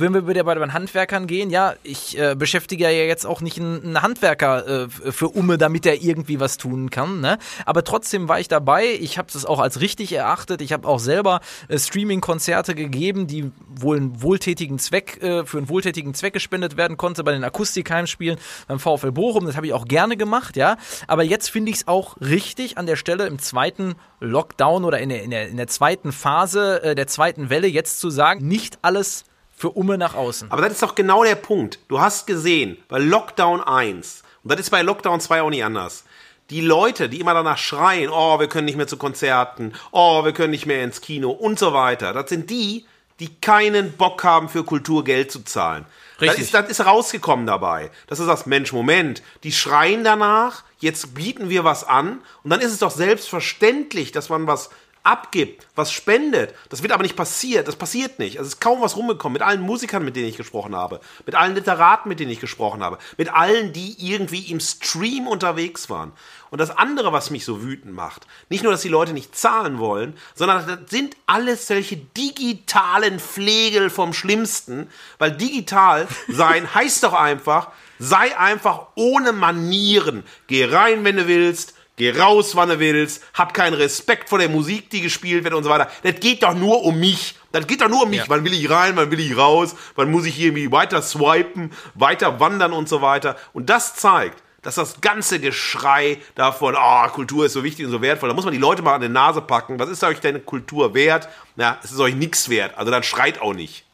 [0.00, 3.58] wenn wir wieder bei den Handwerkern gehen, ja, ich äh, beschäftige ja jetzt auch nicht
[3.58, 7.38] einen, Handwerker äh, für Umme, damit er irgendwie was tun kann, ne?
[7.66, 8.86] Aber trotzdem war ich dabei.
[9.00, 10.62] Ich habe das auch als richtig erachtet.
[10.62, 15.68] Ich habe auch selber äh, Streaming-Konzerte gegeben, die wohl einen wohltätigen Zweck, äh, für einen
[15.68, 18.38] wohltätigen Zweck gespendet werden konnte bei den Akustikheimspielen
[18.68, 19.46] beim VfL Bochum.
[19.46, 20.76] Das habe ich auch gerne gemacht, ja.
[21.06, 25.08] Aber jetzt finde ich es auch richtig an der Stelle im zweiten Lockdown oder in
[25.08, 28.78] der, in der, in der zweiten Phase äh, der zweiten Welle jetzt zu sagen, nicht
[28.82, 29.24] alles
[29.60, 30.50] für Umme nach außen.
[30.50, 31.80] Aber das ist doch genau der Punkt.
[31.88, 36.04] Du hast gesehen, bei Lockdown 1, und das ist bei Lockdown 2 auch nicht anders,
[36.48, 40.32] die Leute, die immer danach schreien, oh, wir können nicht mehr zu Konzerten, oh, wir
[40.32, 42.86] können nicht mehr ins Kino und so weiter, das sind die,
[43.20, 45.84] die keinen Bock haben, für Kultur Geld zu zahlen.
[46.22, 46.38] Richtig.
[46.38, 47.90] Das ist, das ist rausgekommen dabei.
[48.06, 49.22] Das ist das Mensch, Moment.
[49.42, 54.30] Die schreien danach, jetzt bieten wir was an und dann ist es doch selbstverständlich, dass
[54.30, 54.70] man was
[55.02, 56.54] abgibt, was spendet.
[56.68, 57.68] Das wird aber nicht passiert.
[57.68, 58.38] Das passiert nicht.
[58.38, 59.34] Also es ist kaum was rumgekommen.
[59.34, 62.82] Mit allen Musikern, mit denen ich gesprochen habe, mit allen Literaten, mit denen ich gesprochen
[62.82, 66.12] habe, mit allen, die irgendwie im Stream unterwegs waren.
[66.50, 69.78] Und das andere, was mich so wütend macht, nicht nur, dass die Leute nicht zahlen
[69.78, 74.88] wollen, sondern das sind alles solche digitalen Pflegel vom Schlimmsten,
[75.18, 80.24] weil digital sein heißt doch einfach, sei einfach ohne Manieren.
[80.48, 84.48] Geh rein, wenn du willst, Geh raus, wann du willst, hab keinen Respekt vor der
[84.48, 85.90] Musik, die gespielt wird und so weiter.
[86.02, 87.34] Das geht doch nur um mich.
[87.52, 88.20] Das geht doch nur um mich.
[88.20, 88.24] Ja.
[88.28, 92.40] Wann will ich rein, wann will ich raus, wann muss ich irgendwie weiter swipen, weiter
[92.40, 93.36] wandern und so weiter.
[93.52, 98.00] Und das zeigt, dass das ganze Geschrei davon, ah, Kultur ist so wichtig und so
[98.00, 99.78] wertvoll, da muss man die Leute mal an die Nase packen.
[99.78, 101.28] Was ist euch denn Kultur wert?
[101.56, 102.78] Na, es ist euch nichts wert.
[102.78, 103.84] Also dann schreit auch nicht.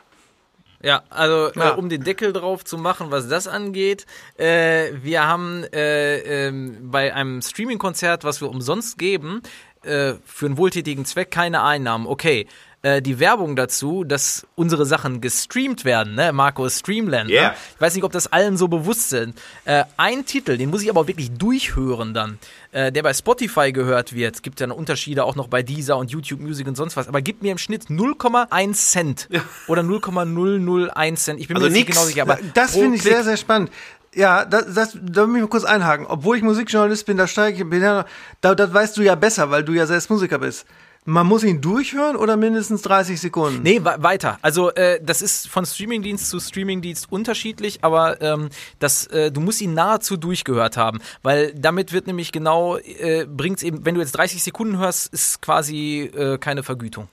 [0.87, 1.75] Ja, also Ja.
[1.75, 4.07] Äh, um den Deckel drauf zu machen, was das angeht,
[4.37, 9.43] äh, wir haben äh, ähm, bei einem Streaming-Konzert, was wir umsonst geben,
[9.83, 12.07] äh, für einen wohltätigen Zweck keine Einnahmen.
[12.07, 12.47] Okay.
[12.87, 16.33] Äh, die Werbung dazu, dass unsere Sachen gestreamt werden, ne?
[16.33, 17.29] Marco Streamland.
[17.29, 17.49] Yeah.
[17.49, 17.55] Ne?
[17.75, 19.37] Ich weiß nicht, ob das allen so bewusst sind.
[19.65, 22.39] Äh, ein Titel, den muss ich aber auch wirklich durchhören dann,
[22.71, 24.37] äh, der bei Spotify gehört wird.
[24.37, 27.23] Es gibt ja Unterschiede auch noch bei Deezer und YouTube Music und sonst was, aber
[27.23, 29.29] gibt mir im Schnitt 0,1 Cent
[29.67, 31.41] oder 0,001 Cent.
[31.41, 33.37] Ich bin Also mir nicht genau sicher, aber das pro finde ich Klick- sehr, sehr
[33.37, 33.73] spannend.
[34.15, 36.07] Ja, das, das, da muss ich mal kurz einhaken.
[36.07, 38.07] Obwohl ich Musikjournalist bin, da steige ich, bin ja,
[38.41, 40.67] da, das weißt du ja besser, weil du ja selbst Musiker bist.
[41.09, 43.63] Man muss ihn durchhören oder mindestens 30 Sekunden?
[43.63, 44.39] Nee, weiter.
[44.43, 48.51] Also äh, das ist von Streamingdienst zu Streamingdienst unterschiedlich, aber ähm,
[48.81, 53.63] das, äh, du musst ihn nahezu durchgehört haben, weil damit wird nämlich genau, äh, bringt's
[53.63, 57.09] eben, wenn du jetzt 30 Sekunden hörst, ist quasi äh, keine Vergütung.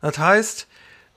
[0.00, 0.68] Das heißt,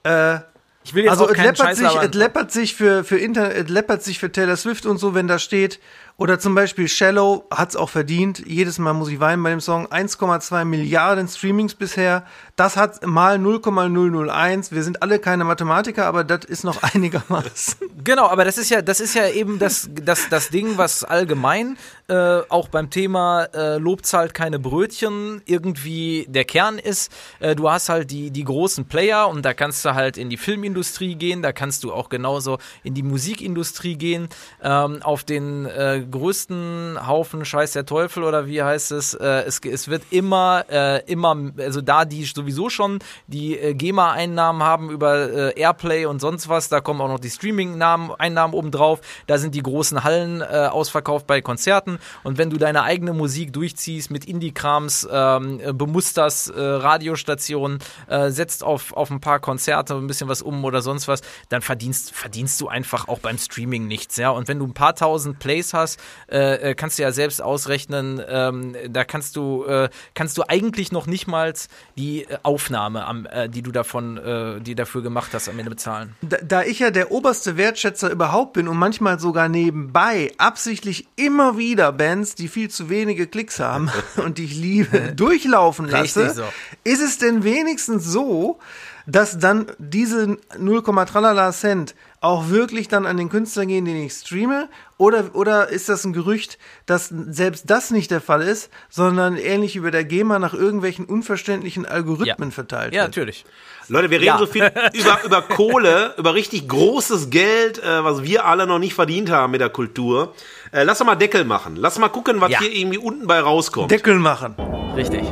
[0.04, 0.40] äh,
[0.84, 3.70] Ich will jetzt also auch es läppert sich, es läppert sich für, für Internet, es
[3.70, 5.80] läppert sich für Taylor Swift und so, wenn da steht,
[6.20, 8.44] oder zum Beispiel Shallow hat's auch verdient.
[8.46, 9.88] Jedes Mal muss ich weinen bei dem Song.
[9.88, 12.26] 1,2 Milliarden Streamings bisher.
[12.60, 14.74] Das hat mal 0,001.
[14.74, 17.78] Wir sind alle keine Mathematiker, aber das ist noch einigermaßen.
[18.04, 21.78] Genau, aber das ist ja, das ist ja eben das, das, das Ding, was allgemein
[22.10, 27.12] äh, auch beim Thema äh, Lob zahlt keine Brötchen irgendwie der Kern ist.
[27.40, 30.38] Äh, du hast halt die, die großen Player und da kannst du halt in die
[30.38, 34.28] Filmindustrie gehen, da kannst du auch genauso in die Musikindustrie gehen.
[34.62, 39.14] Ähm, auf den äh, größten Haufen Scheiß der Teufel oder wie heißt es?
[39.14, 44.64] Äh, es, es wird immer, äh, immer, also da die sowieso schon die äh, GEMA-Einnahmen
[44.64, 49.02] haben über äh, Airplay und sonst was, da kommen auch noch die Streaming-Einnahmen obendrauf.
[49.28, 52.00] Da sind die großen Hallen äh, ausverkauft bei Konzerten.
[52.24, 57.80] Und wenn du deine eigene Musik durchziehst mit Indie-Krams, ähm, äh, bemusterst Radiostationen,
[58.28, 62.12] setzt auf, auf ein paar Konzerte ein bisschen was um oder sonst was, dann verdienst,
[62.12, 64.18] verdienst du einfach auch beim Streaming nichts.
[64.18, 64.30] Ja?
[64.30, 68.76] Und wenn du ein paar tausend Plays hast, äh, kannst du ja selbst ausrechnen, ähm,
[68.90, 71.50] da kannst du, äh, kannst du eigentlich noch nicht mal
[71.98, 76.16] die Aufnahme, am, äh, die du davon, äh, die dafür gemacht hast, am Ende bezahlen.
[76.22, 81.58] Da, da ich ja der oberste Wertschätzer überhaupt bin und manchmal sogar nebenbei absichtlich immer
[81.58, 86.44] wieder Bands, die viel zu wenige Klicks haben und die ich liebe, durchlaufen lasse, so.
[86.84, 88.60] ist es denn wenigstens so,
[89.06, 94.12] dass dann diese 0, tralala Cent auch wirklich dann an den Künstler gehen, den ich
[94.14, 94.68] streame?
[94.98, 99.82] Oder, oder ist das ein Gerücht, dass selbst das nicht der Fall ist, sondern ähnlich
[99.82, 103.12] bei der GEMA nach irgendwelchen unverständlichen Algorithmen verteilt Ja, wird?
[103.16, 103.46] natürlich.
[103.88, 104.38] Leute, wir reden Ja.
[104.38, 104.64] so viel
[104.94, 109.52] über, über Kohle, über richtig großes Geld, äh, was wir alle noch nicht verdient haben
[109.52, 110.34] mit der Kultur.
[110.74, 111.78] Äh, lass doch mal Deckel machen.
[111.78, 112.60] Lass mal gucken, was Ja.
[112.60, 113.90] hier irgendwie unten bei rauskommt.
[113.92, 114.56] Deckel machen.
[114.96, 115.24] Richtig.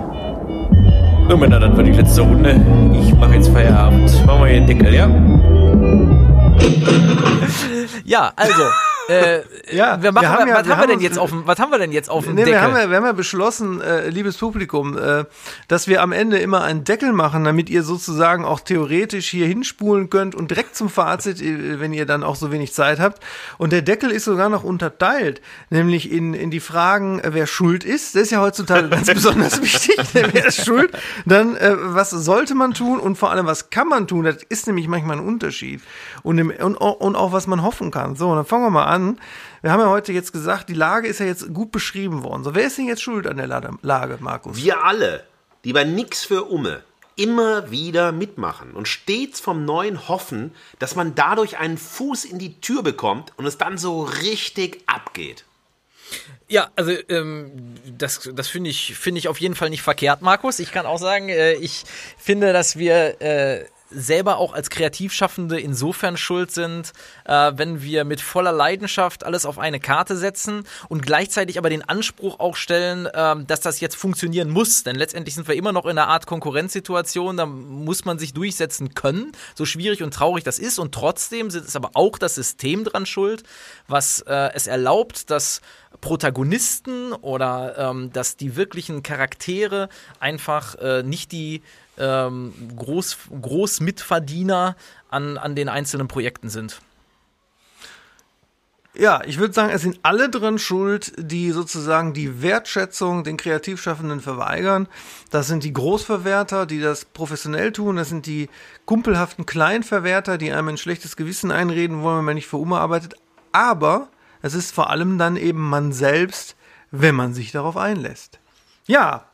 [1.30, 2.52] So, Männer, das war die letzte Runde.
[3.04, 4.26] Ich mache jetzt Feierabend.
[4.26, 6.17] Machen wir hier den Deckel, ja?
[8.04, 8.64] Ja, also,
[9.10, 9.44] Äh,
[9.74, 11.60] Ja, wir machen, wir haben ja- was, wir haben wir denn jetzt auf dem, was
[11.60, 12.56] haben wir denn jetzt auf dem Nee, Deckel?
[12.56, 15.24] wir, haben ja, wir haben ja beschlossen, äh, liebes Publikum, äh,
[15.70, 20.10] dass wir am Ende immer einen Deckel machen, damit ihr sozusagen auch theoretisch hier hinspulen
[20.10, 23.24] könnt und direkt zum Fazit, äh, wenn ihr dann auch so wenig Zeit habt.
[23.58, 25.40] Und der Deckel ist sogar noch unterteilt,
[25.70, 28.14] nämlich in, in die Fragen, äh, wer schuld ist.
[28.14, 29.96] Das ist ja heutzutage ganz besonders wichtig.
[30.12, 30.92] wer ist schuld?
[31.26, 34.26] Dann, äh, was sollte man tun und vor allem, was kann man tun?
[34.26, 35.80] Das ist nämlich manchmal ein Unterschied.
[36.24, 38.16] Und, im, und, und auch, was man hoffen kann.
[38.16, 39.20] So, dann fangen wir mal an.
[39.62, 42.44] Wir haben ja heute jetzt gesagt, die Lage ist ja jetzt gut beschrieben worden.
[42.44, 44.58] So, wer ist denn jetzt schuld an der Lage, Markus?
[44.58, 45.24] Wir alle,
[45.64, 46.84] die bei Nix für Umme
[47.18, 52.62] immer wieder mitmachen und stets vom Neuen hoffen, dass man dadurch einen Fuß in die
[52.62, 55.44] Tür bekommt und es dann so richtig abgeht.
[56.48, 60.60] Ja, also ähm, das, das finde ich, finde ich auf jeden Fall nicht verkehrt, Markus.
[60.60, 61.84] Ich kann auch sagen, äh, ich
[62.18, 66.94] finde, dass wir äh, selber auch als Kreativschaffende insofern schuld sind,
[67.26, 71.88] äh, wenn wir mit voller Leidenschaft alles auf eine Karte setzen und gleichzeitig aber den
[71.88, 74.84] Anspruch auch stellen, ähm, dass das jetzt funktionieren muss.
[74.84, 78.94] Denn letztendlich sind wir immer noch in einer Art Konkurrenzsituation, da muss man sich durchsetzen
[78.94, 80.80] können, so schwierig und traurig das ist.
[80.80, 83.44] Und trotzdem ist aber auch das System dran schuld,
[83.88, 85.62] was äh, es erlaubt, dass
[86.02, 91.62] Protagonisten oder ähm, dass die wirklichen Charaktere einfach äh, nicht die
[91.98, 94.76] ähm, Groß, Großmitverdiener
[95.10, 96.82] an, an den einzelnen Projekten sind.
[99.00, 104.22] Ja, ich würde sagen, es sind alle drin schuld, die sozusagen die Wertschätzung den Kreativschaffenden
[104.22, 104.88] verweigern.
[105.30, 107.98] Das sind die Großverwerter, die das professionell tun.
[107.98, 108.50] Das sind die
[108.86, 113.14] kumpelhaften Kleinverwerter, die einem ein schlechtes Gewissen einreden wollen, wenn man nicht für Ume arbeitet.
[113.52, 114.08] Aber
[114.42, 116.56] es ist vor allem dann eben man selbst,
[116.90, 118.40] wenn man sich darauf einlässt.
[118.88, 119.27] Ja,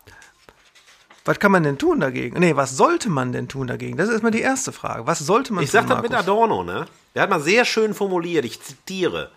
[1.26, 2.39] was kann man denn tun dagegen?
[2.39, 3.97] Nee, was sollte man denn tun dagegen?
[3.97, 5.07] Das ist erstmal die erste Frage.
[5.07, 6.13] Was sollte man Ich tun, sag das mit?
[6.13, 6.86] Adorno, ne?
[7.15, 9.32] Der hat mal sehr schön formuliert, ich zitiere,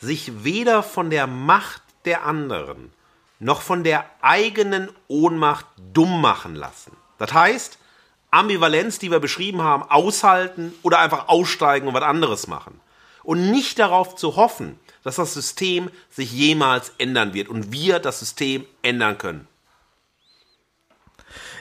[0.00, 2.92] sich weder von der Macht der anderen
[3.40, 6.92] noch von der eigenen Ohnmacht dumm machen lassen.
[7.18, 7.78] Das heißt,
[8.30, 12.80] Ambivalenz, die wir beschrieben haben, aushalten oder einfach aussteigen und was anderes machen.
[13.22, 18.18] Und nicht darauf zu hoffen, dass das System sich jemals ändern wird und wir das
[18.18, 19.47] System ändern können.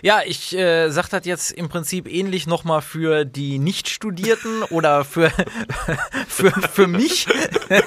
[0.01, 5.31] Ja, ich äh, sag das jetzt im Prinzip ähnlich nochmal für die Nicht-Studierten oder für,
[6.27, 7.27] für, für mich.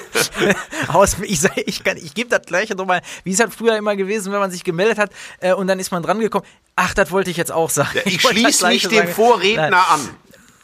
[0.87, 3.95] Aus, ich sag, ich, kann- ich gebe das gleiche nochmal, wie es halt früher immer
[3.95, 6.45] gewesen, wenn man sich gemeldet hat äh, und dann ist man dran gekommen.
[6.75, 7.99] Ach, das wollte ich jetzt auch sagen.
[8.05, 9.13] Ich wollte das schließe mich dem sagen.
[9.13, 9.73] Vorredner Nein.
[9.89, 10.09] an.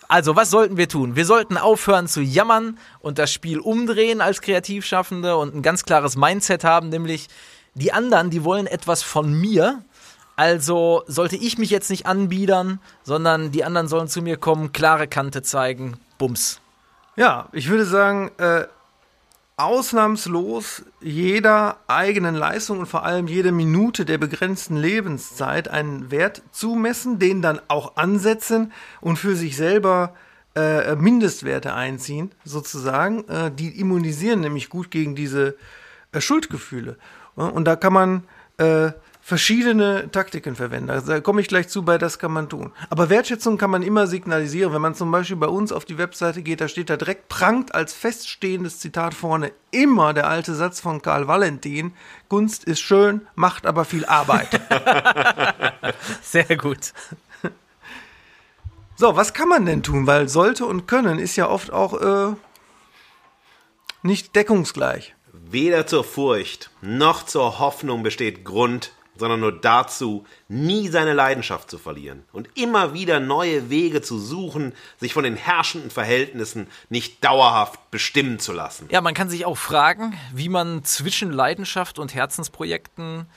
[0.09, 1.15] Also, was sollten wir tun?
[1.17, 6.15] Wir sollten aufhören zu jammern und das Spiel umdrehen als Kreativschaffende und ein ganz klares
[6.15, 7.27] Mindset haben, nämlich
[7.73, 9.83] die anderen, die wollen etwas von mir.
[10.38, 15.07] Also sollte ich mich jetzt nicht anbiedern, sondern die anderen sollen zu mir kommen, klare
[15.07, 16.61] Kante zeigen, Bums.
[17.15, 18.67] Ja, ich würde sagen, äh,
[19.57, 27.17] ausnahmslos jeder eigenen Leistung und vor allem jede Minute der begrenzten Lebenszeit einen Wert zumessen,
[27.17, 28.71] den dann auch ansetzen
[29.01, 30.13] und für sich selber
[30.55, 33.27] äh, Mindestwerte einziehen, sozusagen.
[33.27, 35.55] Äh, die immunisieren nämlich gut gegen diese
[36.11, 36.97] äh, Schuldgefühle.
[37.33, 38.23] Und da kann man
[38.57, 38.91] äh,
[39.28, 40.89] verschiedene Taktiken verwenden.
[40.89, 42.71] Also da komme ich gleich zu, bei das kann man tun.
[42.89, 44.71] Aber Wertschätzung kann man immer signalisieren.
[44.71, 47.75] Wenn man zum Beispiel bei uns auf die Webseite geht, da steht da direkt prangt
[47.75, 51.91] als feststehendes Zitat vorne immer der alte Satz von Karl Valentin.
[52.30, 54.61] Kunst ist schön, macht aber viel Arbeit.
[56.21, 56.93] Sehr gut.
[58.95, 60.07] so, was kann man denn tun?
[60.07, 62.34] Weil sollte und können ist ja oft auch äh,
[64.03, 65.15] nicht deckungsgleich.
[65.34, 71.78] Weder zur Furcht noch zur Hoffnung besteht Grund, sondern nur dazu, nie seine Leidenschaft zu
[71.78, 77.91] verlieren und immer wieder neue Wege zu suchen, sich von den herrschenden Verhältnissen nicht dauerhaft
[77.91, 78.88] bestimmen zu lassen.
[78.91, 83.28] Ja, man kann sich auch fragen, wie man zwischen Leidenschaft und Herzensprojekten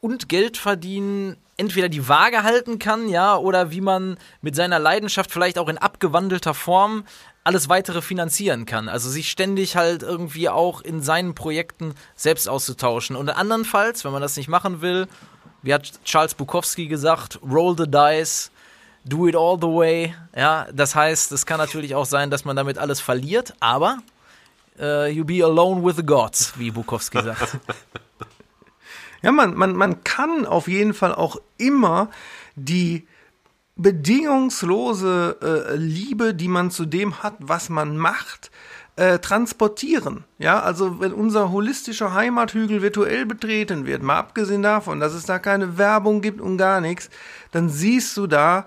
[0.00, 5.30] und Geld verdienen entweder die Waage halten kann, ja, oder wie man mit seiner Leidenschaft
[5.30, 7.04] vielleicht auch in abgewandelter Form
[7.46, 8.88] alles weitere finanzieren kann.
[8.88, 13.14] Also sich ständig halt irgendwie auch in seinen Projekten selbst auszutauschen.
[13.14, 15.06] Und andernfalls, wenn man das nicht machen will,
[15.62, 18.50] wie hat Charles Bukowski gesagt, roll the dice,
[19.04, 20.14] do it all the way.
[20.36, 23.98] Ja, das heißt, es kann natürlich auch sein, dass man damit alles verliert, aber
[24.78, 27.58] äh, you be alone with the gods, wie Bukowski sagt.
[29.22, 32.10] Ja, man, man, man kann auf jeden Fall auch immer
[32.54, 33.08] die
[33.76, 38.50] bedingungslose äh, Liebe, die man zu dem hat, was man macht,
[38.96, 40.24] äh, transportieren.
[40.38, 45.38] Ja, also wenn unser holistischer Heimathügel virtuell betreten wird, mal abgesehen davon, dass es da
[45.38, 47.10] keine Werbung gibt und gar nichts,
[47.52, 48.66] dann siehst du da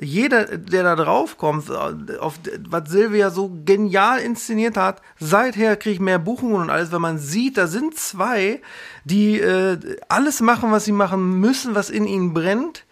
[0.00, 2.34] jeder, der da drauf kommt, auf
[2.68, 7.18] was Silvia so genial inszeniert hat, seither kriege ich mehr Buchungen und alles, weil man
[7.18, 8.60] sieht, da sind zwei,
[9.04, 9.78] die äh,
[10.08, 12.84] alles machen, was sie machen müssen, was in ihnen brennt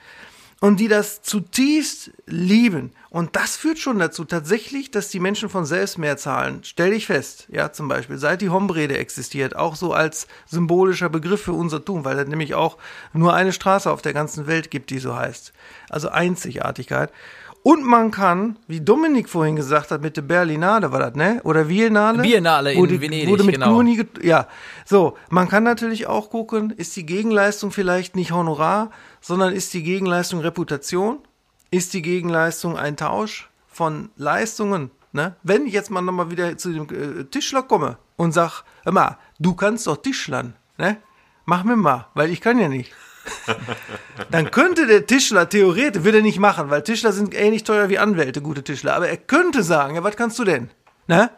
[0.61, 2.92] und die das zutiefst lieben.
[3.11, 6.61] Und das führt schon dazu tatsächlich, dass die Menschen von selbst mehr zahlen.
[6.62, 11.42] Stell dich fest, ja, zum Beispiel, seit die Hombrede existiert, auch so als symbolischer Begriff
[11.42, 12.78] für unser Tun, weil es nämlich auch
[13.12, 15.52] nur eine Straße auf der ganzen Welt gibt, die so heißt.
[15.88, 17.12] Also Einzigartigkeit.
[17.67, 21.41] Und man kann, wie Dominik vorhin gesagt hat, mit der Berlinale war das, ne?
[21.43, 22.23] Oder Biennale?
[22.23, 23.83] Biennale in Wurde- Venedig, wurde mit genau.
[24.23, 24.47] Ja,
[24.85, 25.17] so.
[25.31, 30.39] Man kann natürlich auch gucken, ist die Gegenleistung vielleicht nicht Honorar, sondern ist die Gegenleistung
[30.43, 31.19] Reputation?
[31.73, 34.93] Ist die Gegenleistung ein Tausch von Leistungen?
[35.11, 35.35] Ne?
[35.43, 39.19] Wenn ich jetzt mal nochmal wieder zu dem äh, Tischler komme und sag, hör mal,
[39.41, 40.99] du kannst doch Tischlern, ne?
[41.47, 42.93] Mach mir mal, weil ich kann ja nicht.
[44.31, 47.99] Dann könnte der Tischler theoretisch, würde er nicht machen, weil Tischler sind ähnlich teuer wie
[47.99, 48.95] Anwälte, gute Tischler.
[48.95, 50.70] Aber er könnte sagen, ja, was kannst du denn?
[51.07, 51.31] Ne?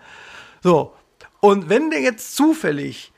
[0.63, 0.95] So.
[1.41, 3.13] Und wenn der jetzt zufällig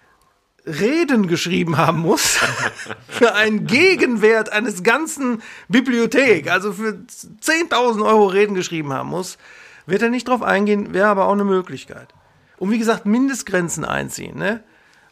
[0.66, 2.38] Reden geschrieben haben muss
[3.08, 7.04] für einen Gegenwert eines ganzen Bibliothek, also für
[7.42, 9.38] 10.000 Euro Reden geschrieben haben muss,
[9.86, 12.08] wird er nicht drauf eingehen, wäre aber auch eine Möglichkeit.
[12.58, 14.38] Und wie gesagt, Mindestgrenzen einziehen.
[14.38, 14.62] Ne?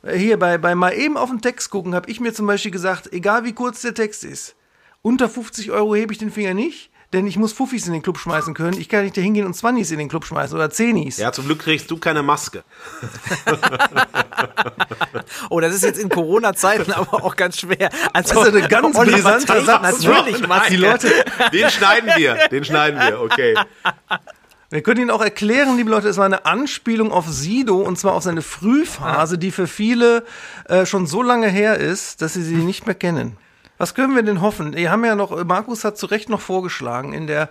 [0.07, 3.13] Hier bei, bei mal eben auf den Text gucken, habe ich mir zum Beispiel gesagt,
[3.13, 4.55] egal wie kurz der Text ist,
[5.03, 8.19] unter 50 Euro hebe ich den Finger nicht, denn ich muss Fuffis in den Club
[8.19, 8.79] schmeißen können.
[8.79, 11.17] Ich kann nicht da hingehen und Zwannis in den Club schmeißen oder Zenis.
[11.17, 12.65] Ja, zum Glück kriegst du keine Maske.
[15.51, 17.91] Oh, das ist jetzt in Corona-Zeiten aber auch ganz schwer.
[18.13, 20.03] Also, Das ist eine ganz Oliver brisanter trägt Satz.
[20.03, 20.71] Natürlich, Maske.
[20.71, 21.11] Die Leute,
[21.53, 23.55] Den schneiden wir, den schneiden wir, okay.
[24.71, 28.12] Wir können Ihnen auch erklären, liebe Leute, es war eine Anspielung auf Sido und zwar
[28.12, 30.25] auf seine Frühphase, die für viele
[30.66, 33.39] äh, schon so lange her ist, dass sie sie nicht mehr kennen.
[33.79, 34.77] Was können wir denn hoffen?
[34.77, 37.49] Wir haben ja noch, Markus hat zu Recht noch vorgeschlagen in der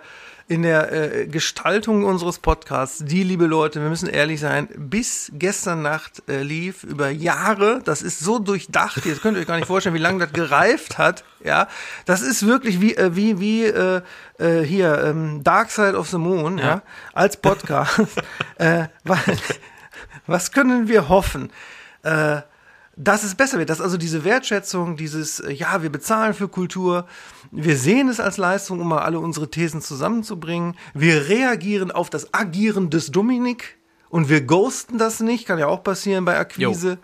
[0.48, 5.82] in der äh, Gestaltung unseres Podcasts, die, liebe Leute, wir müssen ehrlich sein, bis gestern
[5.82, 9.94] Nacht äh, lief, über Jahre, das ist so durchdacht, ihr könnt euch gar nicht vorstellen,
[9.94, 11.68] wie lange das gereift hat, ja,
[12.06, 14.00] das ist wirklich wie, äh, wie, wie, äh,
[14.38, 16.80] äh, hier, ähm, Dark Side of the Moon, ja,
[17.12, 18.00] als Podcast,
[18.56, 19.20] äh, was,
[20.26, 21.50] was können wir hoffen?
[22.02, 22.40] Äh,
[22.98, 27.06] dass es besser wird, dass also diese Wertschätzung, dieses, äh, ja, wir bezahlen für Kultur,
[27.52, 32.34] wir sehen es als Leistung, um mal alle unsere Thesen zusammenzubringen, wir reagieren auf das
[32.34, 33.78] Agieren des Dominik
[34.10, 36.98] und wir ghosten das nicht, kann ja auch passieren bei Akquise.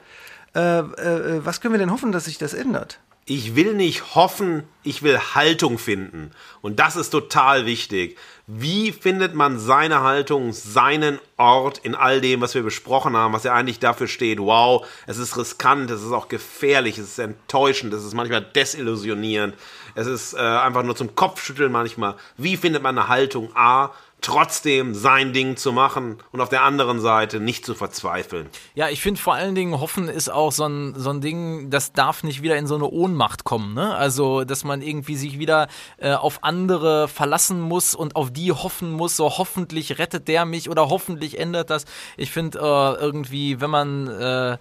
[0.55, 3.01] Äh, äh, was können wir denn hoffen, dass sich das ändert?
[3.27, 6.33] Ich will nicht hoffen, ich will Haltung finden.
[6.61, 8.19] Und das ist total wichtig.
[8.47, 13.45] Wie findet man seine Haltung, seinen Ort in all dem, was wir besprochen haben, was
[13.45, 17.95] ja eigentlich dafür steht, wow, es ist riskant, es ist auch gefährlich, es ist enttäuschend,
[17.95, 19.55] es ist manchmal desillusionierend,
[19.95, 22.17] es ist äh, einfach nur zum Kopfschütteln manchmal.
[22.37, 23.93] Wie findet man eine Haltung A,
[24.25, 28.49] trotzdem sein Ding zu machen und auf der anderen Seite nicht zu verzweifeln?
[28.75, 31.93] Ja, ich finde vor allen Dingen, Hoffen ist auch so ein, so ein Ding, das
[31.93, 33.75] darf nicht wieder in so eine Ohnmacht kommen.
[33.75, 33.95] Ne?
[33.95, 35.69] Also, dass man irgendwie sich wieder
[35.99, 40.71] äh, auf andere verlassen muss und auf die hoffen muss, so hoffentlich rettet der mich
[40.71, 41.85] oder hoffentlich ändert das.
[42.17, 44.59] Ich finde äh, irgendwie, wenn man äh,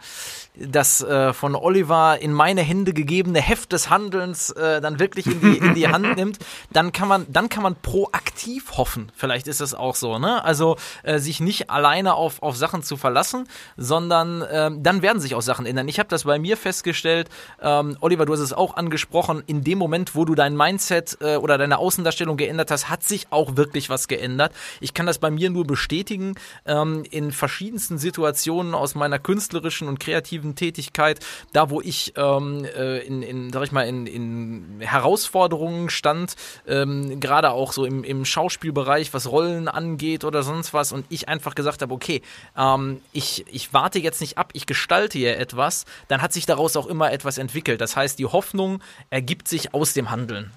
[0.56, 5.41] das äh, von Oliver in meine Hände gegebene Heft des Handelns äh, dann wirklich in
[5.41, 6.39] die, in die Hand nimmt,
[6.72, 9.12] dann kann man, dann kann man proaktiv hoffen.
[9.16, 10.43] Vielleicht ist es auch so, ne?
[10.43, 13.47] Also äh, sich nicht alleine auf, auf Sachen zu verlassen,
[13.78, 15.88] sondern ähm, dann werden sich auch Sachen ändern.
[15.88, 17.30] Ich habe das bei mir festgestellt,
[17.62, 21.38] ähm, Oliver, du hast es auch angesprochen, in dem Moment, wo du dein Mindset äh,
[21.38, 24.54] oder deine Außendarstellung geändert hast, hat sich auch wirklich was geändert.
[24.82, 26.36] Ich kann das bei mir nur bestätigen,
[26.66, 31.20] ähm, in verschiedensten Situationen aus meiner künstlerischen und kreativen Tätigkeit,
[31.54, 36.36] da wo ich ähm, äh, in, in, sag ich mal, in, in Herausforderungen stand,
[36.68, 41.30] ähm, gerade auch so im, im Schauspielbereich, was Rollen angeht oder sonst was, und ich
[41.30, 42.22] einfach gesagt habe, okay,
[42.58, 46.76] ähm, ich, ich warte jetzt nicht ab, ich gestalte hier etwas, dann hat sich daraus
[46.76, 47.82] auch immer etwas entwickelt.
[47.82, 50.52] Das heißt, die Hoffnung ergibt sich aus dem Handeln.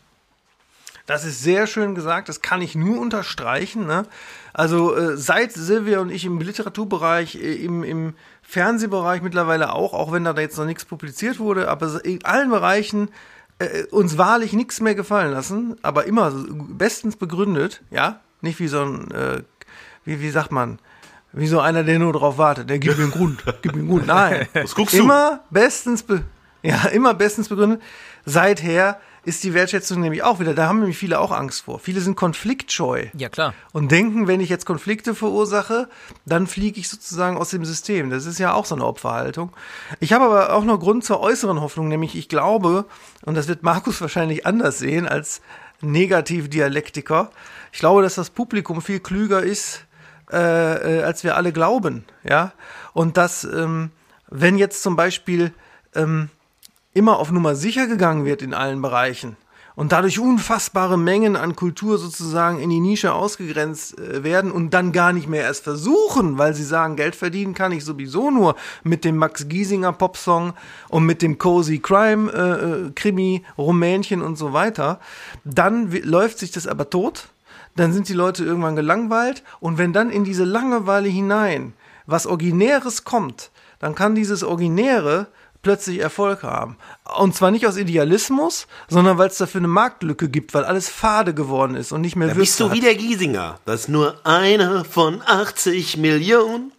[1.07, 3.87] Das ist sehr schön gesagt, das kann ich nur unterstreichen.
[3.87, 4.07] Ne?
[4.53, 10.13] Also äh, seit Silvia und ich im Literaturbereich, äh, im, im Fernsehbereich mittlerweile auch, auch
[10.13, 13.09] wenn da jetzt noch nichts publiziert wurde, aber in allen Bereichen
[13.59, 16.33] äh, uns wahrlich nichts mehr gefallen lassen, aber immer
[16.71, 19.43] bestens begründet, ja, nicht wie so ein, äh,
[20.05, 20.79] wie, wie sagt man,
[21.33, 23.89] wie so einer, der nur drauf wartet, der gibt mir einen Grund, gib mir einen
[23.89, 24.49] Grund, nein.
[24.55, 25.03] Was guckst du?
[25.03, 26.23] Immer bestens, be
[26.63, 27.81] ja, immer bestens begründet.
[28.25, 31.81] Seither ist die Wertschätzung nämlich auch wieder, da haben nämlich viele auch Angst vor.
[31.81, 33.07] Viele sind konfliktscheu.
[33.17, 33.55] Ja, klar.
[33.73, 35.89] Und denken, wenn ich jetzt Konflikte verursache,
[36.25, 38.11] dann fliege ich sozusagen aus dem System.
[38.11, 39.53] Das ist ja auch so eine Opferhaltung.
[39.99, 42.85] Ich habe aber auch noch Grund zur äußeren Hoffnung, nämlich ich glaube,
[43.25, 45.41] und das wird Markus wahrscheinlich anders sehen als
[45.81, 47.31] Negativ-Dialektiker,
[47.73, 49.85] ich glaube, dass das Publikum viel klüger ist,
[50.33, 52.05] äh, äh, als wir alle glauben.
[52.23, 52.53] Ja?
[52.93, 53.91] Und dass, ähm,
[54.29, 55.53] wenn jetzt zum Beispiel
[55.97, 56.31] ähm,
[56.97, 59.37] immer auf Nummer sicher gegangen wird in allen Bereichen
[59.77, 64.91] und dadurch unfassbare Mengen an Kultur sozusagen in die Nische ausgegrenzt äh, werden und dann
[64.91, 69.05] gar nicht mehr erst versuchen, weil sie sagen, Geld verdienen kann ich sowieso nur mit
[69.05, 70.55] dem Max Giesinger Popsong
[70.89, 74.99] und mit dem Cozy Crime äh, äh Krimi, Rumänchen und so weiter,
[75.45, 77.29] dann läuft sich das aber tot.
[77.77, 81.75] Dann sind die Leute irgendwann gelangweilt und wenn dann in diese Langeweile hinein
[82.07, 85.27] was Originäres kommt, dann kann dieses Originäre
[85.67, 86.77] plötzlich Erfolg haben.
[87.19, 91.35] Und zwar nicht aus Idealismus, sondern weil es dafür eine Marktlücke gibt, weil alles fade
[91.35, 93.59] geworden ist und nicht mehr Würste bist du wie der Giesinger.
[93.65, 96.71] Das ist nur einer von 80 Millionen.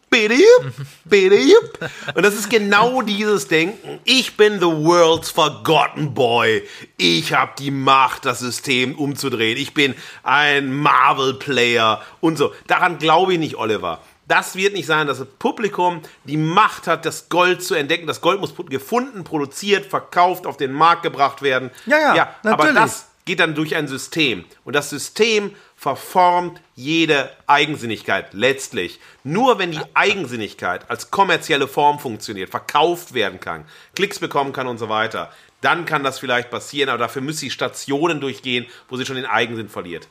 [2.15, 3.99] Und das ist genau dieses Denken.
[4.05, 6.63] Ich bin the world's forgotten boy.
[6.95, 9.57] Ich habe die Macht, das System umzudrehen.
[9.57, 12.53] Ich bin ein Marvel-Player und so.
[12.67, 13.99] Daran glaube ich nicht, Oliver.
[14.27, 18.07] Das wird nicht sein, dass das Publikum die Macht hat, das Gold zu entdecken.
[18.07, 21.71] Das Gold muss gefunden, produziert, verkauft, auf den Markt gebracht werden.
[21.85, 22.75] Ja, ja, aber natürlich.
[22.75, 24.45] das geht dann durch ein System.
[24.65, 28.99] Und das System verformt jede Eigensinnigkeit letztlich.
[29.23, 33.65] Nur wenn die Eigensinnigkeit als kommerzielle Form funktioniert, verkauft werden kann,
[33.95, 37.51] Klicks bekommen kann und so weiter, dann kann das vielleicht passieren, aber dafür müsste sie
[37.51, 40.07] Stationen durchgehen, wo sie schon den Eigensinn verliert.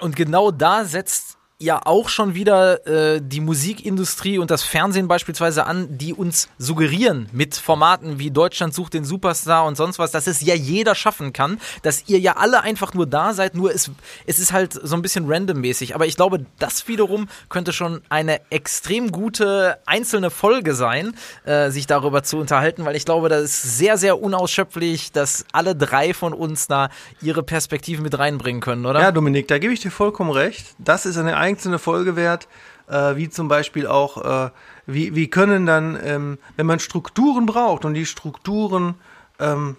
[0.00, 5.66] Und genau da setzt ja auch schon wieder äh, die Musikindustrie und das Fernsehen beispielsweise
[5.66, 10.26] an, die uns suggerieren mit Formaten wie Deutschland sucht den Superstar und sonst was, dass
[10.26, 13.90] es ja jeder schaffen kann, dass ihr ja alle einfach nur da seid, nur es,
[14.26, 15.94] es ist halt so ein bisschen randommäßig.
[15.94, 21.86] Aber ich glaube, das wiederum könnte schon eine extrem gute einzelne Folge sein, äh, sich
[21.86, 26.32] darüber zu unterhalten, weil ich glaube, das ist sehr, sehr unausschöpflich, dass alle drei von
[26.32, 26.90] uns da
[27.20, 29.00] ihre Perspektiven mit reinbringen können, oder?
[29.00, 30.66] Ja, Dominik, da gebe ich dir vollkommen recht.
[30.78, 32.48] Das ist eine einzelne Folge wert,
[32.88, 34.50] äh, wie zum Beispiel auch, äh,
[34.86, 38.94] wie, wie können dann, ähm, wenn man Strukturen braucht und die Strukturen,
[39.38, 39.76] ähm,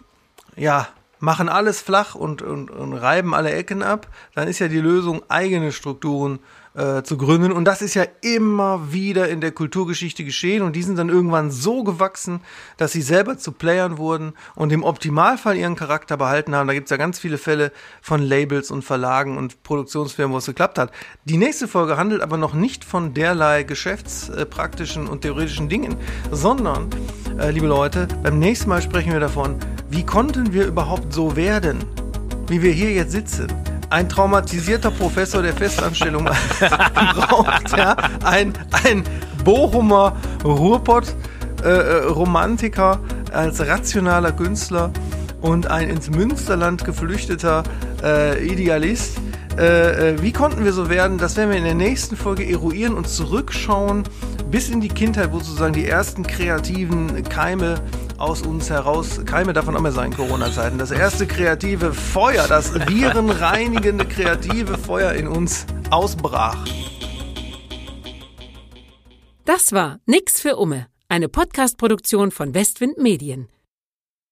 [0.56, 0.88] ja,
[1.20, 5.24] machen alles flach und, und, und reiben alle Ecken ab, dann ist ja die Lösung,
[5.30, 6.40] eigene Strukturen
[6.76, 7.52] äh, zu gründen.
[7.52, 10.64] Und das ist ja immer wieder in der Kulturgeschichte geschehen.
[10.64, 12.42] Und die sind dann irgendwann so gewachsen,
[12.78, 16.68] dass sie selber zu Playern wurden und im Optimalfall ihren Charakter behalten haben.
[16.68, 17.72] Da gibt es ja ganz viele Fälle
[18.02, 20.92] von Labels und Verlagen und Produktionsfirmen, wo es geklappt hat.
[21.26, 25.96] Die nächste Folge handelt aber noch nicht von derlei geschäftspraktischen und theoretischen Dingen,
[26.32, 26.90] sondern,
[27.40, 29.58] äh, liebe Leute, beim nächsten Mal sprechen wir davon,
[29.90, 31.84] wie konnten wir überhaupt so werden,
[32.48, 33.48] wie wir hier jetzt sitzen
[33.94, 36.26] ein traumatisierter Professor der Festanstellung
[37.16, 39.04] braucht, ja, ein, ein
[39.44, 44.92] Bochumer Ruhrpott-Romantiker äh, als rationaler Künstler
[45.42, 47.62] und ein ins Münsterland geflüchteter
[48.04, 49.20] äh, Idealist.
[49.60, 51.20] Äh, äh, wie konnten wir so werden?
[51.20, 54.02] Das werden wir in der nächsten Folge eruieren und zurückschauen
[54.50, 57.76] bis in die Kindheit, wo sozusagen die ersten kreativen Keime
[58.18, 64.78] aus uns heraus, Keime davon mehr sein, Corona-Zeiten, das erste kreative Feuer, das virenreinigende kreative
[64.78, 66.58] Feuer in uns ausbrach.
[69.46, 73.50] Das war Nix für Umme, eine Podcast-Produktion von Westwind Medien.